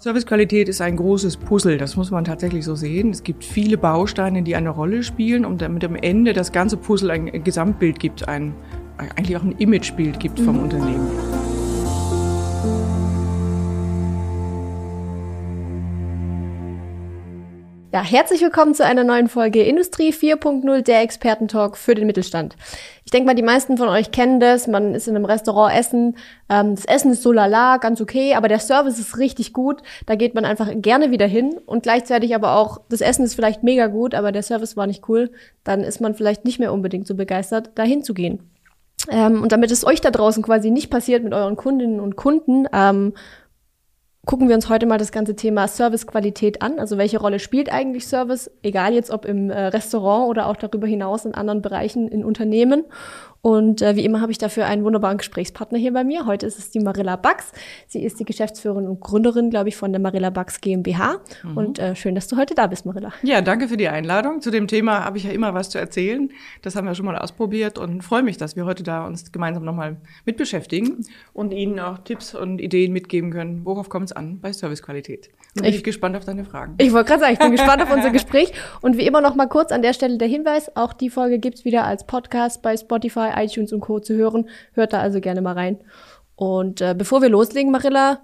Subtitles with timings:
[0.00, 3.10] Servicequalität ist ein großes Puzzle, das muss man tatsächlich so sehen.
[3.10, 7.10] Es gibt viele Bausteine, die eine Rolle spielen und damit am Ende das ganze Puzzle
[7.10, 8.54] ein Gesamtbild gibt, ein,
[8.96, 10.62] eigentlich auch ein Imagebild gibt vom mhm.
[10.62, 11.37] Unternehmen.
[17.90, 22.54] Ja, herzlich willkommen zu einer neuen Folge Industrie 4.0, der Expertentalk für den Mittelstand.
[23.06, 24.66] Ich denke mal, die meisten von euch kennen das.
[24.66, 26.16] Man ist in einem Restaurant essen.
[26.50, 29.80] Ähm, das Essen ist so lala, ganz okay, aber der Service ist richtig gut.
[30.04, 33.62] Da geht man einfach gerne wieder hin und gleichzeitig aber auch, das Essen ist vielleicht
[33.62, 35.30] mega gut, aber der Service war nicht cool.
[35.64, 38.50] Dann ist man vielleicht nicht mehr unbedingt so begeistert, dahin zu gehen.
[39.10, 42.66] Ähm, und damit es euch da draußen quasi nicht passiert mit euren Kundinnen und Kunden,
[42.70, 43.14] ähm,
[44.28, 46.78] gucken wir uns heute mal das ganze Thema Servicequalität an.
[46.78, 50.86] Also welche Rolle spielt eigentlich Service, egal jetzt ob im äh, Restaurant oder auch darüber
[50.86, 52.84] hinaus in anderen Bereichen in Unternehmen.
[53.40, 56.26] Und äh, wie immer habe ich dafür einen wunderbaren Gesprächspartner hier bei mir.
[56.26, 57.52] Heute ist es die Marilla Bax.
[57.86, 61.20] Sie ist die Geschäftsführerin und Gründerin, glaube ich, von der Marilla Bax GmbH.
[61.42, 61.56] Mhm.
[61.56, 63.12] Und äh, schön, dass du heute da bist, Marilla.
[63.22, 64.40] Ja, danke für die Einladung.
[64.40, 66.30] Zu dem Thema habe ich ja immer was zu erzählen.
[66.62, 69.64] Das haben wir schon mal ausprobiert und freue mich, dass wir heute da uns gemeinsam
[69.64, 73.64] nochmal mit beschäftigen und Ihnen auch Tipps und Ideen mitgeben können.
[73.64, 75.30] Worauf kommt es an bei Servicequalität?
[75.54, 76.74] Und bin ich, ich gespannt auf deine Fragen.
[76.78, 78.52] Ich wollte gerade sagen, ich bin gespannt auf unser Gespräch.
[78.80, 81.64] Und wie immer noch mal kurz an der Stelle der Hinweis, auch die Folge gibt's
[81.64, 84.00] wieder als Podcast bei Spotify, iTunes und Co.
[84.00, 84.48] zu hören.
[84.72, 85.78] Hört da also gerne mal rein.
[86.38, 88.20] Und äh, bevor wir loslegen, Marilla,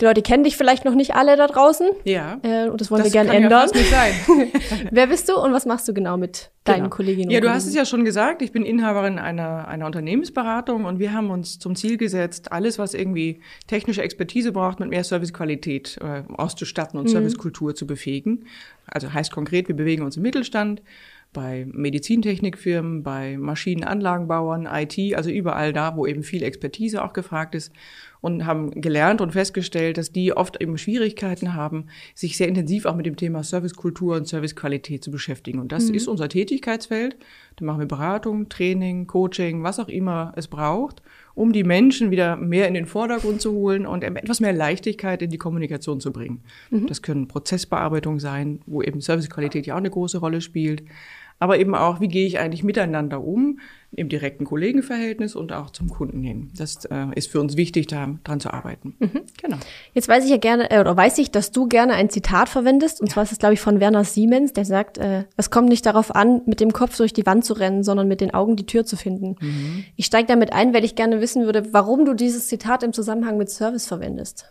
[0.00, 1.90] die Leute kennen dich vielleicht noch nicht alle da draußen.
[2.04, 2.40] Ja.
[2.42, 3.50] Äh, und das wollen das wir gerne ändern.
[3.50, 4.14] Ja fast nicht sein.
[4.90, 6.88] Wer bist du und was machst du genau mit deinen genau.
[6.88, 10.98] Kolleginnen Ja, du hast es ja schon gesagt, ich bin Inhaberin einer, einer Unternehmensberatung und
[10.98, 15.98] wir haben uns zum Ziel gesetzt, alles, was irgendwie technische Expertise braucht, mit mehr Servicequalität
[16.00, 17.10] äh, auszustatten und mhm.
[17.10, 18.46] Servicekultur zu befähigen.
[18.86, 20.80] Also heißt konkret, wir bewegen uns im Mittelstand
[21.32, 27.72] bei Medizintechnikfirmen, bei Maschinenanlagenbauern, IT, also überall da, wo eben viel Expertise auch gefragt ist
[28.20, 32.96] und haben gelernt und festgestellt, dass die oft eben Schwierigkeiten haben, sich sehr intensiv auch
[32.96, 35.60] mit dem Thema Servicekultur und Servicequalität zu beschäftigen.
[35.60, 35.94] Und das mhm.
[35.94, 37.16] ist unser Tätigkeitsfeld.
[37.56, 41.02] Da machen wir Beratung, Training, Coaching, was auch immer es braucht,
[41.34, 45.30] um die Menschen wieder mehr in den Vordergrund zu holen und etwas mehr Leichtigkeit in
[45.30, 46.42] die Kommunikation zu bringen.
[46.70, 46.86] Mhm.
[46.86, 50.82] Das können Prozessbearbeitungen sein, wo eben Servicequalität ja auch eine große Rolle spielt
[51.38, 53.58] aber eben auch, wie gehe ich eigentlich miteinander um
[53.92, 56.50] im direkten Kollegenverhältnis und auch zum Kunden hin.
[56.56, 58.94] Das äh, ist für uns wichtig, da dran zu arbeiten.
[58.98, 59.22] Mhm.
[59.40, 59.56] Genau.
[59.94, 63.00] Jetzt weiß ich ja gerne, äh, oder weiß ich, dass du gerne ein Zitat verwendest,
[63.00, 63.14] und ja.
[63.14, 66.14] zwar ist es, glaube ich, von Werner Siemens, der sagt, äh, es kommt nicht darauf
[66.14, 68.84] an, mit dem Kopf durch die Wand zu rennen, sondern mit den Augen die Tür
[68.84, 69.36] zu finden.
[69.40, 69.84] Mhm.
[69.96, 73.38] Ich steige damit ein, weil ich gerne wissen würde, warum du dieses Zitat im Zusammenhang
[73.38, 74.44] mit Service verwendest.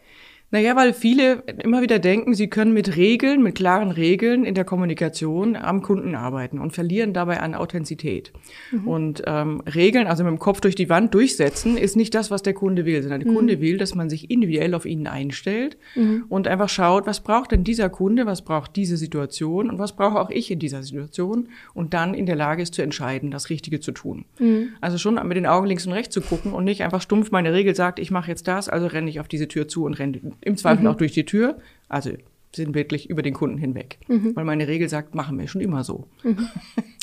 [0.49, 4.63] Naja, weil viele immer wieder denken, sie können mit Regeln, mit klaren Regeln in der
[4.63, 8.31] Kommunikation am Kunden arbeiten und verlieren dabei an Authentizität.
[8.71, 8.87] Mhm.
[8.87, 12.43] Und ähm, Regeln, also mit dem Kopf durch die Wand durchsetzen, ist nicht das, was
[12.43, 13.35] der Kunde will, sondern der mhm.
[13.35, 16.23] Kunde will, dass man sich individuell auf ihn einstellt mhm.
[16.29, 20.17] und einfach schaut, was braucht denn dieser Kunde, was braucht diese Situation und was brauche
[20.17, 23.81] auch ich in dieser Situation und dann in der Lage ist zu entscheiden, das Richtige
[23.81, 24.23] zu tun.
[24.39, 24.69] Mhm.
[24.79, 27.51] Also schon mit den Augen links und rechts zu gucken und nicht einfach stumpf meine
[27.51, 30.21] Regel sagt, ich mache jetzt das, also renne ich auf diese Tür zu und renne
[30.41, 30.87] im Zweifel mhm.
[30.87, 31.57] auch durch die Tür.
[31.89, 32.11] Also
[32.55, 33.99] sind wirklich über den Kunden hinweg.
[34.07, 34.35] Mhm.
[34.35, 36.07] Weil meine Regel sagt, machen wir schon immer so.
[36.23, 36.47] Mhm.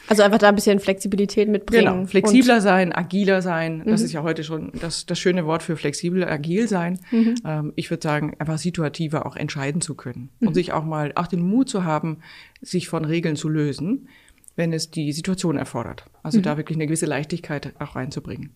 [0.06, 1.94] Also einfach da ein bisschen Flexibilität mitbringen.
[1.94, 3.82] Genau, flexibler sein, agiler sein.
[3.86, 4.06] Das mhm.
[4.06, 6.98] ist ja heute schon das, das schöne Wort für flexibel, agil sein.
[7.10, 7.34] Mhm.
[7.44, 10.28] Ähm, ich würde sagen, einfach situativer auch entscheiden zu können.
[10.40, 10.54] Und mhm.
[10.54, 12.18] sich auch mal, auch den Mut zu haben,
[12.60, 14.08] sich von Regeln zu lösen,
[14.56, 16.04] wenn es die Situation erfordert.
[16.22, 18.50] Also da wirklich eine gewisse Leichtigkeit auch reinzubringen.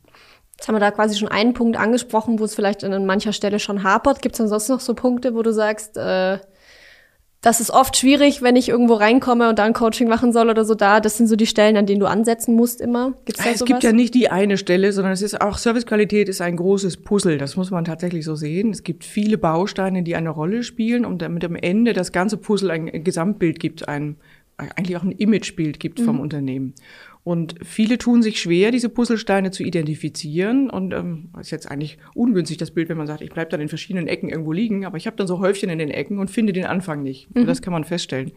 [0.59, 3.61] Jetzt haben wir da quasi schon einen Punkt angesprochen, wo es vielleicht an mancher Stelle
[3.61, 4.23] schon hapert.
[4.23, 6.39] Gibt es sonst noch so Punkte, wo du sagst, äh,
[7.41, 10.65] das ist oft schwierig, wenn ich irgendwo reinkomme und da ein Coaching machen soll oder
[10.65, 10.99] so da.
[10.99, 13.15] Das sind so die Stellen, an denen du ansetzen musst immer.
[13.25, 13.69] Gibt's da es sowas?
[13.69, 17.39] gibt ja nicht die eine Stelle, sondern es ist auch Servicequalität ist ein großes Puzzle.
[17.39, 18.73] Das muss man tatsächlich so sehen.
[18.73, 22.73] Es gibt viele Bausteine, die eine Rolle spielen und damit am Ende das ganze Puzzle
[22.73, 24.17] ein Gesamtbild gibt, ein
[24.59, 26.23] eigentlich auch ein Imagebild gibt vom mhm.
[26.23, 26.75] Unternehmen.
[27.29, 30.71] Und viele tun sich schwer, diese Puzzlesteine zu identifizieren.
[30.71, 33.69] Und ähm, ist jetzt eigentlich ungünstig das Bild, wenn man sagt, ich bleibe dann in
[33.69, 36.55] verschiedenen Ecken irgendwo liegen, aber ich habe dann so Häufchen in den Ecken und finde
[36.55, 37.29] den Anfang nicht.
[37.37, 37.45] Mhm.
[37.45, 38.33] Das kann man feststellen.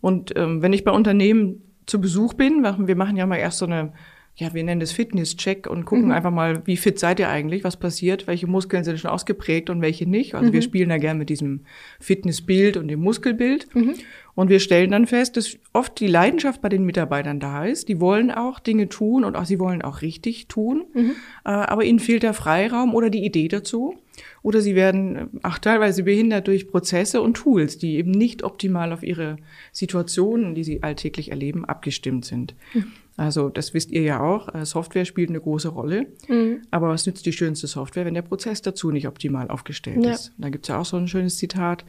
[0.00, 3.66] Und ähm, wenn ich bei Unternehmen zu Besuch bin, wir machen ja mal erst so
[3.66, 3.92] eine
[4.36, 6.10] ja, wir nennen das Fitness-Check und gucken mhm.
[6.10, 9.80] einfach mal, wie fit seid ihr eigentlich, was passiert, welche Muskeln sind schon ausgeprägt und
[9.80, 10.34] welche nicht.
[10.34, 10.52] Also mhm.
[10.52, 11.60] wir spielen da gern mit diesem
[12.00, 13.72] Fitnessbild und dem Muskelbild.
[13.76, 13.94] Mhm.
[14.34, 17.88] Und wir stellen dann fest, dass oft die Leidenschaft bei den Mitarbeitern da ist.
[17.88, 20.84] Die wollen auch Dinge tun und auch sie wollen auch richtig tun.
[20.94, 21.12] Mhm.
[21.44, 23.94] Äh, aber ihnen fehlt der Freiraum oder die Idee dazu.
[24.42, 28.92] Oder sie werden äh, auch teilweise behindert durch Prozesse und Tools, die eben nicht optimal
[28.92, 29.36] auf ihre
[29.70, 32.56] Situationen, die sie alltäglich erleben, abgestimmt sind.
[32.72, 32.86] Mhm.
[33.16, 36.06] Also das wisst ihr ja auch, äh, Software spielt eine große Rolle.
[36.28, 36.62] Mhm.
[36.70, 40.12] Aber was nützt die schönste Software, wenn der Prozess dazu nicht optimal aufgestellt ja.
[40.12, 40.32] ist?
[40.36, 41.84] Da gibt's ja auch so ein schönes Zitat,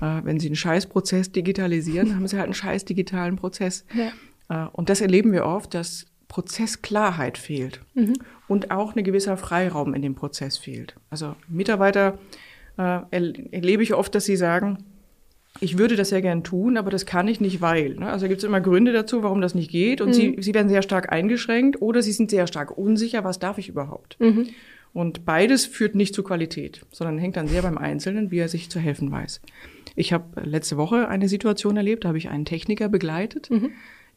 [0.00, 3.84] äh, wenn Sie einen Scheißprozess digitalisieren, haben Sie halt einen scheiß digitalen Prozess.
[3.92, 4.66] Ja.
[4.66, 8.14] Äh, und das erleben wir oft, dass Prozessklarheit fehlt mhm.
[8.46, 10.94] und auch ein gewisser Freiraum in dem Prozess fehlt.
[11.10, 12.18] Also Mitarbeiter
[12.76, 14.84] äh, erlebe ich oft, dass sie sagen,
[15.60, 17.94] ich würde das ja gern tun, aber das kann ich nicht, weil.
[17.96, 18.10] Ne?
[18.10, 20.00] Also gibt es immer Gründe dazu, warum das nicht geht.
[20.00, 20.12] Und mhm.
[20.12, 23.68] sie, sie werden sehr stark eingeschränkt oder sie sind sehr stark unsicher, was darf ich
[23.68, 24.18] überhaupt.
[24.20, 24.48] Mhm.
[24.92, 28.70] Und beides führt nicht zu Qualität, sondern hängt dann sehr beim Einzelnen, wie er sich
[28.70, 29.40] zu helfen weiß.
[29.96, 33.50] Ich habe letzte Woche eine Situation erlebt, da habe ich einen Techniker begleitet.
[33.50, 33.70] Mhm.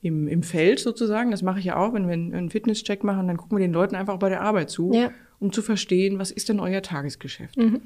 [0.04, 3.38] Im, Im Feld sozusagen, das mache ich ja auch, wenn wir einen Fitnesscheck machen, dann
[3.38, 5.12] gucken wir den Leuten einfach bei der Arbeit zu, ja.
[5.41, 7.57] Um zu verstehen, was ist denn euer Tagesgeschäft.
[7.57, 7.81] Mhm.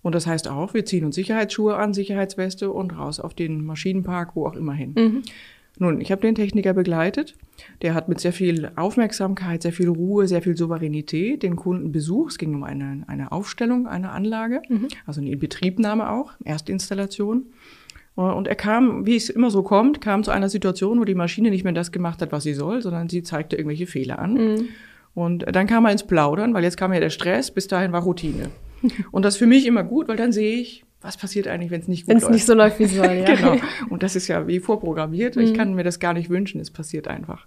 [0.00, 4.34] Und das heißt auch, wir ziehen uns Sicherheitsschuhe an, Sicherheitsweste und raus auf den Maschinenpark,
[4.36, 4.94] wo auch immer hin.
[4.96, 5.22] Mhm.
[5.78, 7.36] Nun, ich habe den Techniker begleitet.
[7.82, 12.32] Der hat mit sehr viel Aufmerksamkeit, sehr viel Ruhe, sehr viel Souveränität den Kunden besucht.
[12.32, 14.88] Es ging um eine, eine Aufstellung einer Anlage, mhm.
[15.06, 17.46] also eine Inbetriebnahme auch, Erstinstallation.
[18.14, 21.50] Und er kam, wie es immer so kommt, kam zu einer Situation, wo die Maschine
[21.50, 24.34] nicht mehr das gemacht hat, was sie soll, sondern sie zeigte irgendwelche Fehler an.
[24.34, 24.68] Mhm.
[25.14, 28.02] Und dann kam er ins Plaudern, weil jetzt kam ja der Stress, bis dahin war
[28.02, 28.50] Routine.
[29.10, 31.80] Und das ist für mich immer gut, weil dann sehe ich, was passiert eigentlich, wenn
[31.80, 32.30] es nicht gut wenn's läuft.
[32.30, 33.34] Wenn es nicht so läuft, wie es soll, ja.
[33.34, 33.56] genau.
[33.88, 35.36] Und das ist ja wie vorprogrammiert.
[35.36, 35.42] Mhm.
[35.42, 37.46] Ich kann mir das gar nicht wünschen, es passiert einfach.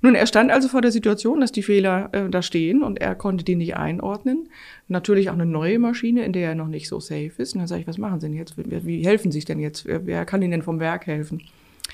[0.00, 3.14] Nun, er stand also vor der Situation, dass die Fehler äh, da stehen und er
[3.16, 4.48] konnte die nicht einordnen.
[4.86, 7.54] Natürlich auch eine neue Maschine, in der er noch nicht so safe ist.
[7.54, 8.54] Und dann sage ich, was machen Sie denn jetzt?
[8.56, 9.86] Wie, helfen Sie sich denn jetzt?
[9.86, 11.42] Wer kann Ihnen denn vom Werk helfen?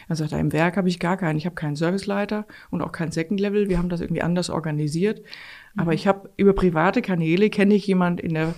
[0.09, 1.37] Er sagt, im Werk habe ich gar keinen.
[1.37, 3.69] Ich habe keinen Serviceleiter und auch kein Second Level.
[3.69, 5.23] Wir haben das irgendwie anders organisiert.
[5.77, 5.97] Aber mhm.
[5.97, 8.55] ich habe über private Kanäle kenne ich jemand in der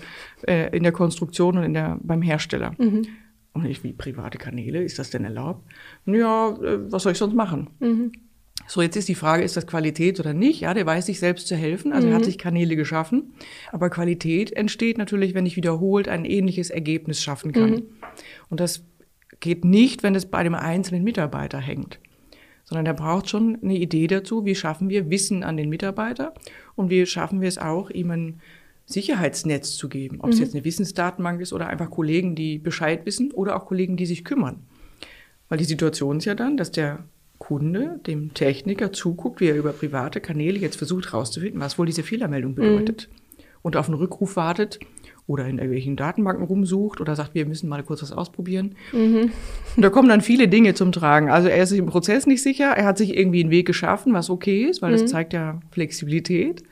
[0.46, 2.72] äh, in der Konstruktion und in der beim Hersteller.
[2.78, 3.06] Mhm.
[3.52, 5.66] Und ich wie private Kanäle ist das denn erlaubt?
[6.04, 7.70] Ja, äh, was soll ich sonst machen?
[7.80, 8.12] Mhm.
[8.66, 10.60] So, jetzt ist die Frage, ist das Qualität oder nicht?
[10.60, 12.12] Ja, der weiß sich selbst zu helfen, also mhm.
[12.12, 12.26] er hat mhm.
[12.26, 13.34] sich Kanäle geschaffen.
[13.70, 17.70] Aber Qualität entsteht natürlich, wenn ich wiederholt ein ähnliches Ergebnis schaffen kann.
[17.70, 17.82] Mhm.
[18.48, 18.84] Und das
[19.40, 21.98] geht nicht, wenn es bei dem einzelnen Mitarbeiter hängt,
[22.64, 26.34] sondern der braucht schon eine Idee dazu, wie schaffen wir Wissen an den Mitarbeiter
[26.74, 28.40] und wie schaffen wir es auch, ihm ein
[28.86, 30.32] Sicherheitsnetz zu geben, ob mhm.
[30.32, 34.06] es jetzt eine Wissensdatenbank ist oder einfach Kollegen, die Bescheid wissen oder auch Kollegen, die
[34.06, 34.62] sich kümmern.
[35.48, 37.04] Weil die Situation ist ja dann, dass der
[37.38, 42.02] Kunde dem Techniker zuguckt, wie er über private Kanäle jetzt versucht herauszufinden, was wohl diese
[42.02, 43.08] Fehlermeldung bedeutet.
[43.10, 43.36] Mhm.
[43.62, 44.78] Und auf einen Rückruf wartet
[45.26, 48.76] oder in irgendwelchen Datenbanken rumsucht oder sagt, wir müssen mal kurz was ausprobieren.
[48.92, 49.32] Mhm.
[49.76, 51.30] Und da kommen dann viele Dinge zum Tragen.
[51.30, 54.14] Also er ist sich im Prozess nicht sicher, er hat sich irgendwie einen Weg geschaffen,
[54.14, 55.00] was okay ist, weil mhm.
[55.00, 56.62] das zeigt ja Flexibilität.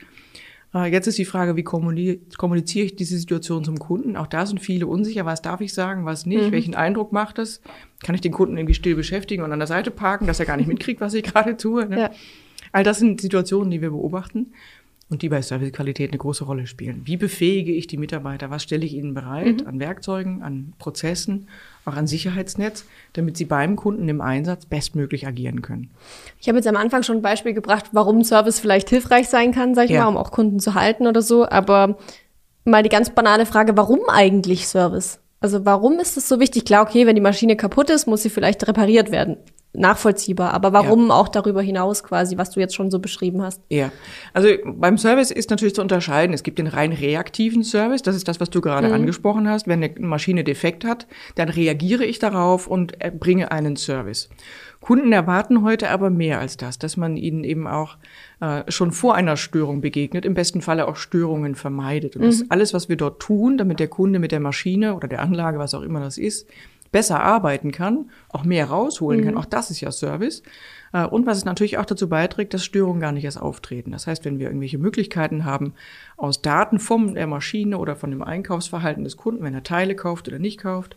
[0.73, 4.15] Äh, jetzt ist die Frage, wie kommuniziere ich diese Situation zum Kunden?
[4.15, 5.25] Auch da sind viele unsicher.
[5.25, 6.47] Was darf ich sagen, was nicht?
[6.47, 6.51] Mhm.
[6.51, 7.61] Welchen Eindruck macht das?
[8.03, 10.55] Kann ich den Kunden irgendwie still beschäftigen und an der Seite parken, dass er gar
[10.55, 11.87] nicht mitkriegt, was ich gerade tue?
[11.87, 11.99] Ne?
[11.99, 12.11] Ja.
[12.71, 14.47] All das sind Situationen, die wir beobachten
[15.09, 17.01] und die bei Servicequalität eine große Rolle spielen.
[17.05, 18.49] Wie befähige ich die Mitarbeiter?
[18.49, 19.67] Was stelle ich ihnen bereit mhm.
[19.67, 21.47] an Werkzeugen, an Prozessen,
[21.85, 25.91] auch an Sicherheitsnetz, damit sie beim Kunden im Einsatz bestmöglich agieren können?
[26.39, 29.75] Ich habe jetzt am Anfang schon ein Beispiel gebracht, warum Service vielleicht hilfreich sein kann,
[29.75, 30.03] sag ich ja.
[30.03, 31.47] mal, um auch Kunden zu halten oder so.
[31.47, 31.97] Aber
[32.63, 35.19] mal die ganz banale Frage, warum eigentlich Service?
[35.39, 36.65] Also warum ist es so wichtig?
[36.65, 39.37] Klar, okay, wenn die Maschine kaputt ist, muss sie vielleicht repariert werden
[39.77, 40.53] nachvollziehbar.
[40.53, 41.15] Aber warum ja.
[41.15, 43.61] auch darüber hinaus quasi, was du jetzt schon so beschrieben hast?
[43.69, 43.91] Ja,
[44.33, 46.33] also beim Service ist natürlich zu unterscheiden.
[46.33, 48.01] Es gibt den rein reaktiven Service.
[48.01, 48.93] Das ist das, was du gerade mhm.
[48.93, 49.67] angesprochen hast.
[49.67, 54.29] Wenn eine Maschine defekt hat, dann reagiere ich darauf und bringe einen Service.
[54.85, 57.97] Kunden erwarten heute aber mehr als das, dass man ihnen eben auch
[58.39, 62.15] äh, schon vor einer Störung begegnet, im besten Falle auch Störungen vermeidet.
[62.15, 62.27] Und mhm.
[62.27, 65.57] das alles, was wir dort tun, damit der Kunde mit der Maschine oder der Anlage,
[65.57, 66.47] was auch immer das ist,
[66.95, 69.25] besser arbeiten kann, auch mehr rausholen mhm.
[69.25, 69.37] kann.
[69.37, 70.43] Auch das ist ja Service.
[70.93, 73.91] Äh, und was es natürlich auch dazu beiträgt, dass Störungen gar nicht erst auftreten.
[73.91, 75.73] Das heißt, wenn wir irgendwelche Möglichkeiten haben,
[76.15, 80.29] aus Daten von der Maschine oder von dem Einkaufsverhalten des Kunden, wenn er Teile kauft
[80.29, 80.95] oder nicht kauft,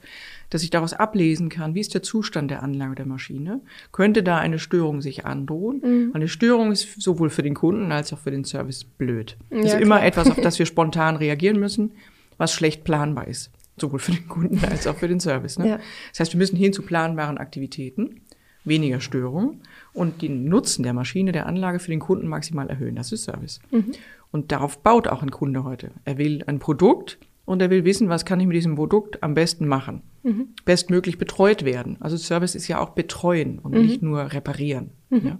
[0.50, 4.38] dass ich daraus ablesen kann, wie ist der Zustand der Anlage der Maschine, könnte da
[4.38, 5.80] eine Störung sich androhen.
[5.80, 6.10] Mhm.
[6.14, 9.36] Eine Störung ist sowohl für den Kunden als auch für den Service blöd.
[9.50, 11.90] Das ja, ist immer etwas, auf das wir spontan reagieren müssen,
[12.36, 15.58] was schlecht planbar ist sowohl für den Kunden als auch für den Service.
[15.58, 15.68] Ne?
[15.68, 15.80] Ja.
[16.10, 18.22] Das heißt, wir müssen hin zu planbaren Aktivitäten,
[18.64, 22.96] weniger Störungen und den Nutzen der Maschine, der Anlage für den Kunden maximal erhöhen.
[22.96, 23.60] Das ist Service.
[23.70, 23.92] Mhm.
[24.30, 25.90] Und darauf baut auch ein Kunde heute.
[26.04, 29.34] Er will ein Produkt und er will wissen, was kann ich mit diesem Produkt am
[29.34, 30.02] besten machen.
[30.22, 30.48] Mhm.
[30.64, 31.96] Bestmöglich betreut werden.
[32.00, 33.80] Also Service ist ja auch betreuen und mhm.
[33.80, 34.90] nicht nur reparieren.
[35.08, 35.26] Mhm.
[35.26, 35.38] Ja?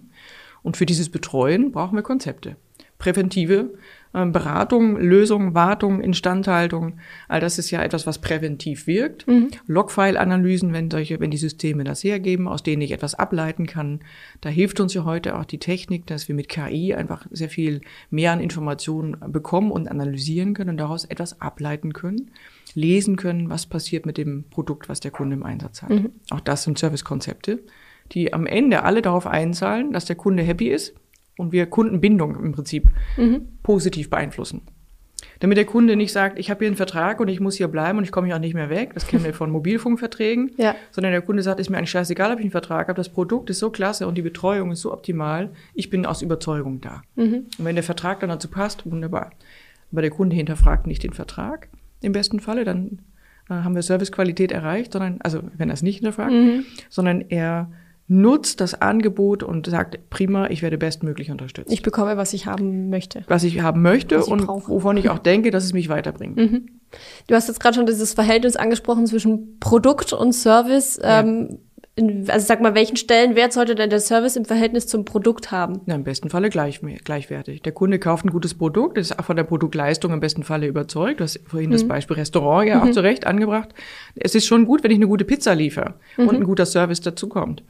[0.63, 2.55] Und für dieses Betreuen brauchen wir Konzepte.
[2.97, 3.75] Präventive
[4.11, 6.97] Beratung, Lösung, Wartung, Instandhaltung,
[7.27, 9.27] all das ist ja etwas, was präventiv wirkt.
[9.27, 9.49] Mhm.
[9.67, 13.99] Logfile-Analysen, wenn solche, wenn die Systeme das hergeben, aus denen ich etwas ableiten kann.
[14.41, 17.81] Da hilft uns ja heute auch die Technik, dass wir mit KI einfach sehr viel
[18.09, 22.31] mehr an Informationen bekommen und analysieren können und daraus etwas ableiten können,
[22.73, 25.91] lesen können, was passiert mit dem Produkt, was der Kunde im Einsatz hat.
[25.91, 26.13] Mhm.
[26.31, 27.59] Auch das sind Servicekonzepte,
[28.11, 30.95] die am Ende alle darauf einzahlen, dass der Kunde happy ist,
[31.39, 33.47] und wir Kundenbindung im Prinzip mhm.
[33.63, 34.61] positiv beeinflussen.
[35.39, 37.97] Damit der Kunde nicht sagt, ich habe hier einen Vertrag und ich muss hier bleiben
[37.97, 38.93] und ich komme hier auch nicht mehr weg.
[38.93, 40.51] Das kennen wir von Mobilfunkverträgen.
[40.59, 40.75] Ja.
[40.91, 42.97] Sondern der Kunde sagt, ist mir eigentlich scheißegal, ob ich einen Vertrag habe.
[42.97, 45.51] Das Produkt ist so klasse und die Betreuung ist so optimal.
[45.73, 47.01] Ich bin aus Überzeugung da.
[47.15, 47.45] Mhm.
[47.57, 49.31] Und wenn der Vertrag dann dazu passt, wunderbar.
[49.91, 51.69] Aber der Kunde hinterfragt nicht den Vertrag
[52.01, 52.99] im besten Falle, dann
[53.49, 56.65] äh, haben wir Servicequalität erreicht, sondern, also wenn er es nicht hinterfragt, mhm.
[56.89, 57.71] sondern er
[58.09, 61.71] nutzt das Angebot und sagt, prima, ich werde bestmöglich unterstützt.
[61.71, 63.23] Ich bekomme, was ich haben möchte.
[63.27, 64.69] Was ich haben möchte ich und brauche.
[64.69, 66.35] wovon ich auch denke, dass es mich weiterbringt.
[66.35, 66.69] Mhm.
[67.27, 70.99] Du hast jetzt gerade schon dieses Verhältnis angesprochen zwischen Produkt und Service.
[71.01, 71.19] Ja.
[71.19, 71.59] Ähm,
[71.99, 75.81] in, also sag mal, welchen Stellenwert sollte denn der Service im Verhältnis zum Produkt haben?
[75.85, 77.61] Na, im besten Falle gleich, gleichwertig.
[77.61, 81.19] Der Kunde kauft ein gutes Produkt, ist auch von der Produktleistung im besten Falle überzeugt.
[81.19, 81.73] Du hast vorhin mhm.
[81.73, 82.93] das Beispiel Restaurant ja auch mhm.
[82.93, 83.69] zu Recht angebracht.
[84.15, 86.27] Es ist schon gut, wenn ich eine gute Pizza liefere mhm.
[86.29, 87.63] und ein guter Service dazukommt.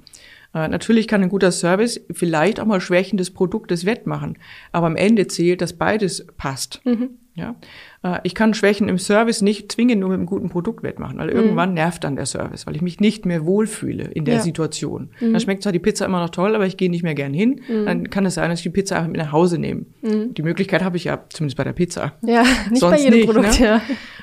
[0.53, 4.37] Äh, natürlich kann ein guter Service vielleicht auch mal Schwächen des Produktes wettmachen,
[4.71, 6.81] aber am Ende zählt, dass beides passt.
[6.85, 7.11] Mhm.
[7.39, 7.55] Ja?
[8.03, 11.29] Äh, ich kann Schwächen im Service nicht zwingend nur mit einem guten Produkt wettmachen, weil
[11.29, 11.35] mhm.
[11.35, 14.41] irgendwann nervt dann der Service, weil ich mich nicht mehr wohlfühle in der ja.
[14.41, 15.09] Situation.
[15.19, 15.33] Mhm.
[15.33, 17.61] Dann schmeckt zwar die Pizza immer noch toll, aber ich gehe nicht mehr gern hin.
[17.67, 17.85] Mhm.
[17.85, 19.85] Dann kann es sein, dass ich die Pizza einfach mit nach Hause nehme.
[20.01, 20.33] Mhm.
[20.33, 22.13] Die Möglichkeit habe ich ja, zumindest bei der Pizza.
[22.21, 23.65] Ja, nicht Sonst bei jedem nicht, Produkt, ne?
[23.65, 23.81] ja.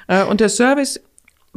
[0.08, 1.00] Äh, und der Service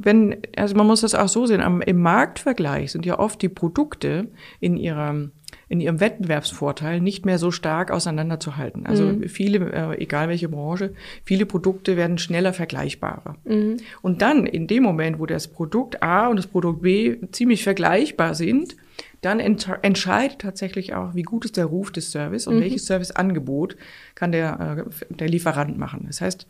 [0.06, 3.50] wenn, also man muss das auch so sehen, am, im Marktvergleich sind ja oft die
[3.50, 4.28] Produkte
[4.60, 5.30] in ihrer
[5.68, 8.86] in ihrem Wettbewerbsvorteil nicht mehr so stark auseinanderzuhalten.
[8.86, 9.30] Also mhm.
[9.30, 13.36] viele, äh, egal welche Branche, viele Produkte werden schneller vergleichbarer.
[13.46, 13.78] Mhm.
[14.02, 18.34] Und dann in dem Moment, wo das Produkt A und das Produkt B ziemlich vergleichbar
[18.34, 18.76] sind,
[19.22, 22.62] dann ent entscheidet tatsächlich auch, wie gut ist der Ruf des Service und mhm.
[22.62, 23.76] welches Serviceangebot
[24.16, 26.06] kann der, äh, der Lieferant machen.
[26.08, 26.48] Das heißt,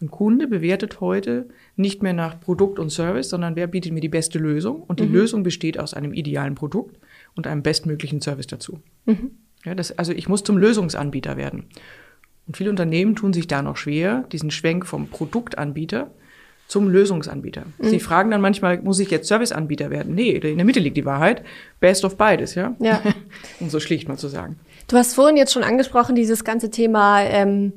[0.00, 4.08] ein Kunde bewertet heute nicht mehr nach Produkt und Service, sondern wer bietet mir die
[4.08, 4.82] beste Lösung.
[4.82, 5.14] Und die mhm.
[5.14, 6.98] Lösung besteht aus einem idealen Produkt
[7.34, 8.80] und einem bestmöglichen Service dazu.
[9.04, 9.32] Mhm.
[9.64, 11.66] Ja, das, also ich muss zum Lösungsanbieter werden.
[12.46, 16.10] Und viele Unternehmen tun sich da noch schwer, diesen Schwenk vom Produktanbieter
[16.66, 17.64] zum Lösungsanbieter.
[17.78, 17.88] Mhm.
[17.88, 20.14] Sie fragen dann manchmal, muss ich jetzt Serviceanbieter werden?
[20.14, 21.44] Nee, in der Mitte liegt die Wahrheit.
[21.78, 22.74] Best of beides, ja?
[22.78, 23.02] Ja.
[23.60, 24.58] um so schlicht mal zu sagen.
[24.88, 27.72] Du hast vorhin jetzt schon angesprochen, dieses ganze Thema ähm,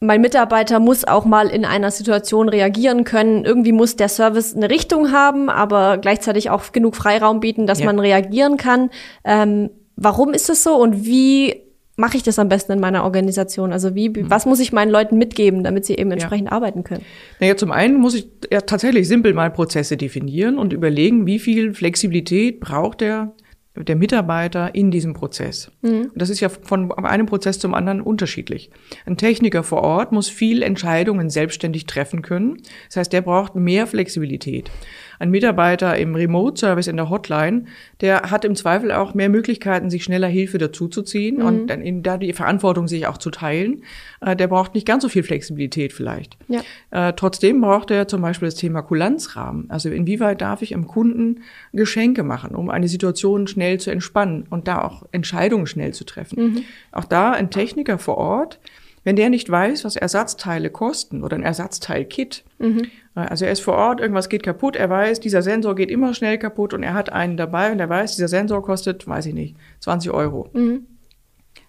[0.00, 3.44] mein Mitarbeiter muss auch mal in einer Situation reagieren können.
[3.44, 7.86] Irgendwie muss der Service eine Richtung haben, aber gleichzeitig auch genug Freiraum bieten, dass ja.
[7.86, 8.90] man reagieren kann.
[9.24, 11.62] Ähm, warum ist es so und wie
[11.96, 13.72] mache ich das am besten in meiner Organisation?
[13.72, 14.30] Also wie, mhm.
[14.30, 16.52] was muss ich meinen Leuten mitgeben, damit sie eben entsprechend ja.
[16.52, 17.04] arbeiten können?
[17.40, 21.74] Naja, zum einen muss ich ja tatsächlich simpel mal Prozesse definieren und überlegen, wie viel
[21.74, 23.34] Flexibilität braucht der
[23.82, 25.70] der Mitarbeiter in diesem Prozess.
[25.82, 26.10] Mhm.
[26.14, 28.70] das ist ja von einem Prozess zum anderen unterschiedlich.
[29.06, 32.58] Ein Techniker vor Ort muss viel Entscheidungen selbstständig treffen können.
[32.88, 34.70] Das heißt, der braucht mehr Flexibilität
[35.18, 37.64] ein Mitarbeiter im Remote-Service in der Hotline,
[38.00, 41.46] der hat im Zweifel auch mehr Möglichkeiten, sich schneller Hilfe dazuzuziehen mhm.
[41.46, 43.82] und dann in, da die Verantwortung sich auch zu teilen.
[44.20, 46.36] Äh, der braucht nicht ganz so viel Flexibilität vielleicht.
[46.48, 46.60] Ja.
[46.90, 49.70] Äh, trotzdem braucht er zum Beispiel das Thema Kulanzrahmen.
[49.70, 54.68] Also inwieweit darf ich am Kunden Geschenke machen, um eine Situation schnell zu entspannen und
[54.68, 56.42] da auch Entscheidungen schnell zu treffen.
[56.42, 56.62] Mhm.
[56.92, 58.58] Auch da ein Techniker vor Ort,
[59.04, 62.88] wenn der nicht weiß, was Ersatzteile kosten oder ein Ersatzteil-Kit, mhm.
[63.26, 66.38] Also er ist vor Ort, irgendwas geht kaputt, er weiß, dieser Sensor geht immer schnell
[66.38, 69.56] kaputt und er hat einen dabei und er weiß, dieser Sensor kostet, weiß ich nicht,
[69.80, 70.50] 20 Euro.
[70.52, 70.86] Mhm.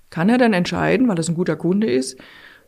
[0.10, 2.20] Kann er dann entscheiden, weil das ein guter Kunde ist,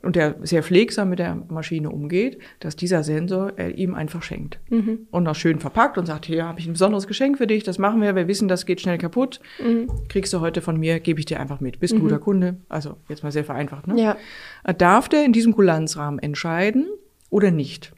[0.02, 4.60] und der sehr pflegsam mit der Maschine umgeht, dass dieser Sensor er ihm einfach schenkt.
[4.70, 5.08] Mhm.
[5.12, 7.78] Und noch schön verpackt und sagt, hier habe ich ein besonderes Geschenk für dich, das
[7.78, 9.40] machen wir, wir wissen, das geht schnell kaputt.
[9.64, 9.88] Mhm.
[10.10, 11.80] Kriegst du heute von mir, gebe ich dir einfach mit.
[11.80, 12.00] Bist mhm.
[12.00, 12.58] guter Kunde.
[12.70, 13.88] Also jetzt mal sehr vereinfacht.
[13.88, 14.02] Ne?
[14.02, 14.18] Ja.
[14.64, 16.88] Äh, darf der in diesem Kulanzrahmen entscheiden
[17.30, 17.94] oder nicht?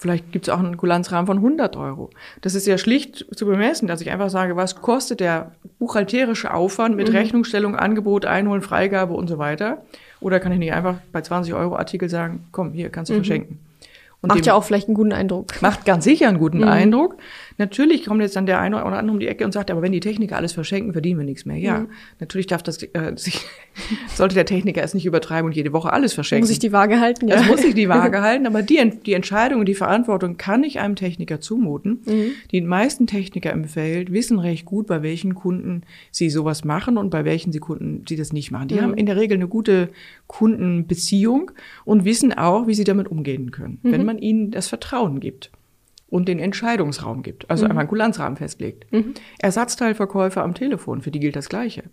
[0.00, 2.10] Vielleicht gibt es auch einen Kulanzrahmen von 100 Euro.
[2.40, 5.50] Das ist ja schlicht zu bemessen, dass ich einfach sage, was kostet der
[5.80, 7.16] buchhalterische Aufwand mit mhm.
[7.16, 9.82] Rechnungsstellung, Angebot, Einholen, Freigabe und so weiter.
[10.20, 13.18] Oder kann ich nicht einfach bei 20 Euro Artikel sagen, komm, hier kannst du mhm.
[13.18, 13.58] verschenken.
[14.20, 15.60] Und macht ja auch vielleicht einen guten Eindruck.
[15.62, 16.68] Macht ganz sicher einen guten mhm.
[16.68, 17.16] Eindruck.
[17.58, 19.90] Natürlich kommt jetzt dann der eine oder andere um die Ecke und sagt, aber wenn
[19.90, 21.56] die Techniker alles verschenken, verdienen wir nichts mehr.
[21.56, 21.88] Ja, mhm.
[22.20, 23.44] natürlich darf das, äh, sich,
[24.14, 26.44] sollte der Techniker es nicht übertreiben und jede Woche alles verschenken.
[26.44, 27.26] Muss ich die Waage halten?
[27.26, 27.34] Ja.
[27.36, 30.78] Es muss sich die Waage halten, aber die, die Entscheidung und die Verantwortung kann ich
[30.78, 32.00] einem Techniker zumuten.
[32.06, 32.30] Mhm.
[32.52, 37.10] Die meisten Techniker im Feld wissen recht gut, bei welchen Kunden sie sowas machen und
[37.10, 38.68] bei welchen sie Kunden sie das nicht machen.
[38.68, 38.82] Die mhm.
[38.82, 39.88] haben in der Regel eine gute
[40.28, 41.50] Kundenbeziehung
[41.84, 44.06] und wissen auch, wie sie damit umgehen können, wenn mhm.
[44.06, 45.50] man ihnen das Vertrauen gibt
[46.10, 47.70] und den Entscheidungsraum gibt, also mhm.
[47.70, 48.90] einmal einen Kulanzrahmen festlegt.
[48.92, 49.14] Mhm.
[49.38, 51.84] Ersatzteilverkäufer am Telefon, für die gilt das Gleiche.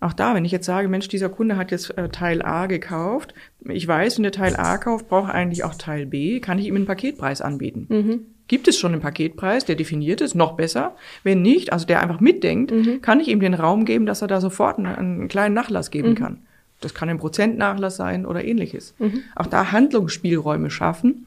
[0.00, 3.34] Auch da, wenn ich jetzt sage, Mensch, dieser Kunde hat jetzt äh, Teil A gekauft,
[3.64, 6.74] ich weiß, wenn der Teil A kauft, braucht eigentlich auch Teil B, kann ich ihm
[6.74, 7.86] einen Paketpreis anbieten.
[7.88, 8.20] Mhm.
[8.48, 10.96] Gibt es schon einen Paketpreis, der definiert ist, noch besser.
[11.22, 13.00] Wenn nicht, also der einfach mitdenkt, mhm.
[13.00, 16.10] kann ich ihm den Raum geben, dass er da sofort einen, einen kleinen Nachlass geben
[16.10, 16.14] mhm.
[16.16, 16.38] kann.
[16.80, 18.94] Das kann ein Prozentnachlass sein oder ähnliches.
[18.98, 19.22] Mhm.
[19.36, 21.26] Auch da Handlungsspielräume schaffen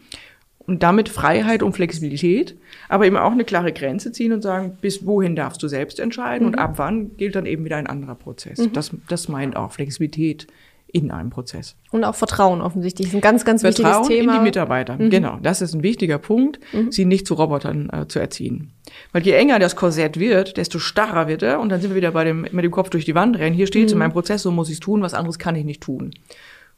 [0.67, 2.55] und damit Freiheit und Flexibilität,
[2.89, 6.47] aber eben auch eine klare Grenze ziehen und sagen, bis wohin darfst du selbst entscheiden
[6.47, 6.53] mhm.
[6.53, 8.59] und ab wann gilt dann eben wieder ein anderer Prozess.
[8.59, 8.73] Mhm.
[8.73, 10.47] Das, das meint auch Flexibilität
[10.95, 11.75] in einem Prozess.
[11.91, 13.09] Und auch Vertrauen offensichtlich.
[13.09, 14.33] Ist ein ganz, ganz Vertrauen wichtiges Thema.
[14.33, 14.97] in die Mitarbeiter.
[14.97, 15.09] Mhm.
[15.09, 15.39] Genau.
[15.41, 16.89] Das ist ein wichtiger Punkt, mhm.
[16.89, 18.71] sie nicht zu Robotern äh, zu erziehen.
[19.11, 21.59] Weil je enger das Korsett wird, desto starrer wird er.
[21.59, 23.53] Und dann sind wir wieder bei dem, mit dem Kopf durch die Wand rennen.
[23.53, 24.03] Hier steht es in mhm.
[24.03, 26.11] meinem Prozess, so muss ich es tun, was anderes kann ich nicht tun.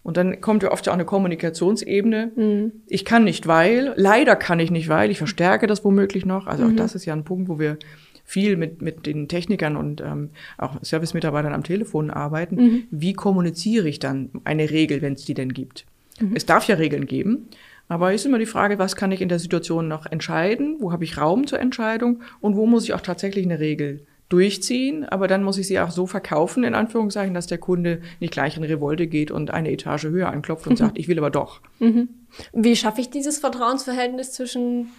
[0.03, 2.31] Und dann kommt ja oft ja auch eine Kommunikationsebene.
[2.35, 2.71] Mhm.
[2.87, 6.47] Ich kann nicht, weil, leider kann ich nicht, weil, ich verstärke das womöglich noch.
[6.47, 6.77] Also auch mhm.
[6.77, 7.77] das ist ja ein Punkt, wo wir
[8.23, 12.55] viel mit, mit den Technikern und ähm, auch Service-Mitarbeitern am Telefon arbeiten.
[12.55, 12.83] Mhm.
[12.91, 15.85] Wie kommuniziere ich dann eine Regel, wenn es die denn gibt?
[16.19, 16.33] Mhm.
[16.35, 17.47] Es darf ja Regeln geben,
[17.87, 20.77] aber ist immer die Frage, was kann ich in der Situation noch entscheiden?
[20.79, 22.21] Wo habe ich Raum zur Entscheidung?
[22.41, 25.91] Und wo muss ich auch tatsächlich eine Regel durchziehen, aber dann muss ich sie auch
[25.91, 30.05] so verkaufen, in Anführungszeichen, dass der Kunde nicht gleich in Revolte geht und eine Etage
[30.05, 31.61] höher anklopft und sagt, ich will aber doch.
[31.79, 32.09] Mhm.
[32.51, 34.89] Wie schaffe ich dieses Vertrauensverhältnis zwischen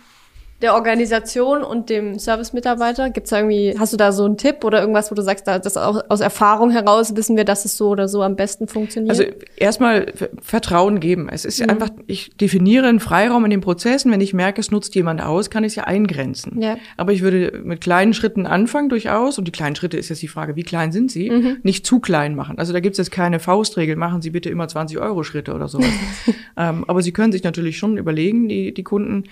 [0.60, 3.10] der Organisation und dem Service-Mitarbeiter?
[3.10, 5.58] Gibt's da irgendwie, hast du da so einen Tipp oder irgendwas, wo du sagst, da,
[5.58, 9.10] das aus Erfahrung heraus wissen wir, dass es so oder so am besten funktioniert?
[9.10, 9.24] Also
[9.56, 10.12] erstmal
[10.42, 11.28] Vertrauen geben.
[11.30, 11.70] Es ist mhm.
[11.70, 14.10] einfach, ich definiere einen Freiraum in den Prozessen.
[14.10, 16.60] Wenn ich merke, es nutzt jemand aus, kann ich es ja eingrenzen.
[16.60, 16.76] Ja.
[16.96, 19.38] Aber ich würde mit kleinen Schritten anfangen durchaus.
[19.38, 21.30] Und die kleinen Schritte ist jetzt die Frage, wie klein sind sie?
[21.30, 21.58] Mhm.
[21.62, 22.58] Nicht zu klein machen.
[22.58, 25.68] Also da gibt es jetzt keine Faustregel, machen Sie bitte immer 20 Euro Schritte oder
[25.68, 25.88] sowas.
[26.56, 29.24] ähm, aber Sie können sich natürlich schon überlegen, die, die Kunden,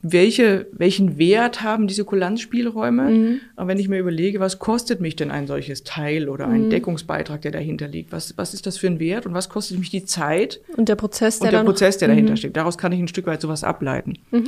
[0.00, 3.10] welche, welchen Wert haben diese Kulanzspielräume?
[3.10, 3.40] Mhm.
[3.56, 6.70] Aber wenn ich mir überlege, was kostet mich denn ein solches Teil oder ein mhm.
[6.70, 8.12] Deckungsbeitrag, der dahinter liegt?
[8.12, 10.60] Was, was ist das für ein Wert und was kostet mich die Zeit?
[10.76, 12.36] Und der Prozess, der, und der, Prozess, der dahinter mhm.
[12.36, 12.56] steht.
[12.56, 14.18] Daraus kann ich ein Stück weit sowas ableiten.
[14.30, 14.44] Mhm.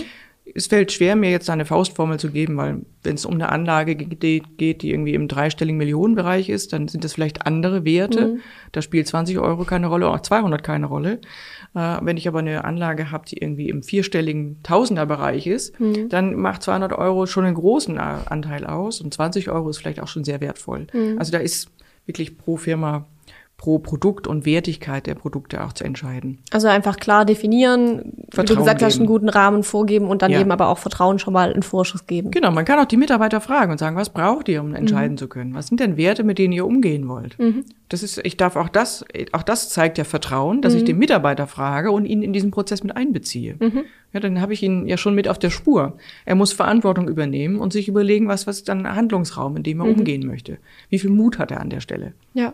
[0.55, 3.97] Es fällt schwer, mir jetzt eine Faustformel zu geben, weil wenn es um eine Anlage
[3.97, 8.29] geht, die irgendwie im dreistelligen Millionenbereich ist, dann sind das vielleicht andere Werte.
[8.29, 8.41] Mhm.
[8.73, 11.21] Da spielt 20 Euro keine Rolle, auch 200 keine Rolle.
[11.75, 16.09] Äh, wenn ich aber eine Anlage habe, die irgendwie im vierstelligen Tausenderbereich ist, mhm.
[16.09, 20.09] dann macht 200 Euro schon einen großen Anteil aus und 20 Euro ist vielleicht auch
[20.09, 20.87] schon sehr wertvoll.
[20.93, 21.19] Mhm.
[21.19, 21.71] Also da ist
[22.07, 23.07] wirklich pro Firma
[23.65, 26.39] pro Produkt und Wertigkeit der Produkte auch zu entscheiden.
[26.51, 30.31] Also einfach klar definieren, Vertrauen wie du gesagt hast, einen guten Rahmen vorgeben und dann
[30.31, 30.41] ja.
[30.43, 32.31] eben aber auch Vertrauen schon mal in Vorschuss geben.
[32.31, 35.17] Genau, man kann auch die Mitarbeiter fragen und sagen, was braucht ihr, um entscheiden mhm.
[35.17, 35.55] zu können?
[35.55, 37.39] Was sind denn Werte, mit denen ihr umgehen wollt?
[37.39, 37.65] Mhm.
[37.89, 40.81] Das ist, ich darf auch das, auch das zeigt ja Vertrauen, dass mhm.
[40.81, 43.57] ich den Mitarbeiter frage und ihn in diesen Prozess mit einbeziehe.
[43.59, 43.85] Mhm.
[44.13, 45.97] Ja, dann habe ich ihn ja schon mit auf der Spur.
[46.27, 49.87] Er muss Verantwortung übernehmen und sich überlegen, was, was ist dann Handlungsraum, in dem er
[49.87, 49.95] mhm.
[49.95, 50.59] umgehen möchte.
[50.91, 52.13] Wie viel Mut hat er an der Stelle?
[52.35, 52.53] Ja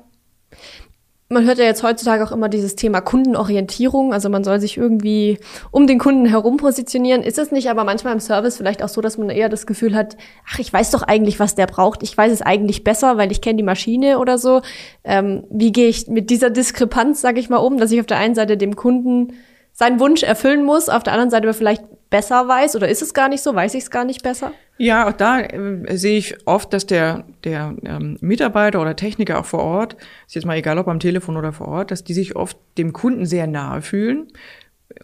[1.32, 5.38] man hört ja jetzt heutzutage auch immer dieses Thema Kundenorientierung, also man soll sich irgendwie
[5.70, 7.22] um den Kunden herum positionieren.
[7.22, 9.94] Ist es nicht aber manchmal im Service vielleicht auch so, dass man eher das Gefühl
[9.94, 10.16] hat,
[10.50, 12.02] ach, ich weiß doch eigentlich, was der braucht.
[12.02, 14.60] Ich weiß es eigentlich besser, weil ich kenne die Maschine oder so.
[15.04, 18.18] Ähm, wie gehe ich mit dieser Diskrepanz, sage ich mal, um, dass ich auf der
[18.18, 19.34] einen Seite dem Kunden
[19.80, 23.14] seinen Wunsch erfüllen muss, auf der anderen Seite aber vielleicht besser weiß oder ist es
[23.14, 23.54] gar nicht so?
[23.54, 24.52] Weiß ich es gar nicht besser?
[24.76, 29.46] Ja, auch da äh, sehe ich oft, dass der, der ähm, Mitarbeiter oder Techniker auch
[29.46, 32.36] vor Ort, ist jetzt mal egal ob am Telefon oder vor Ort, dass die sich
[32.36, 34.26] oft dem Kunden sehr nahe fühlen.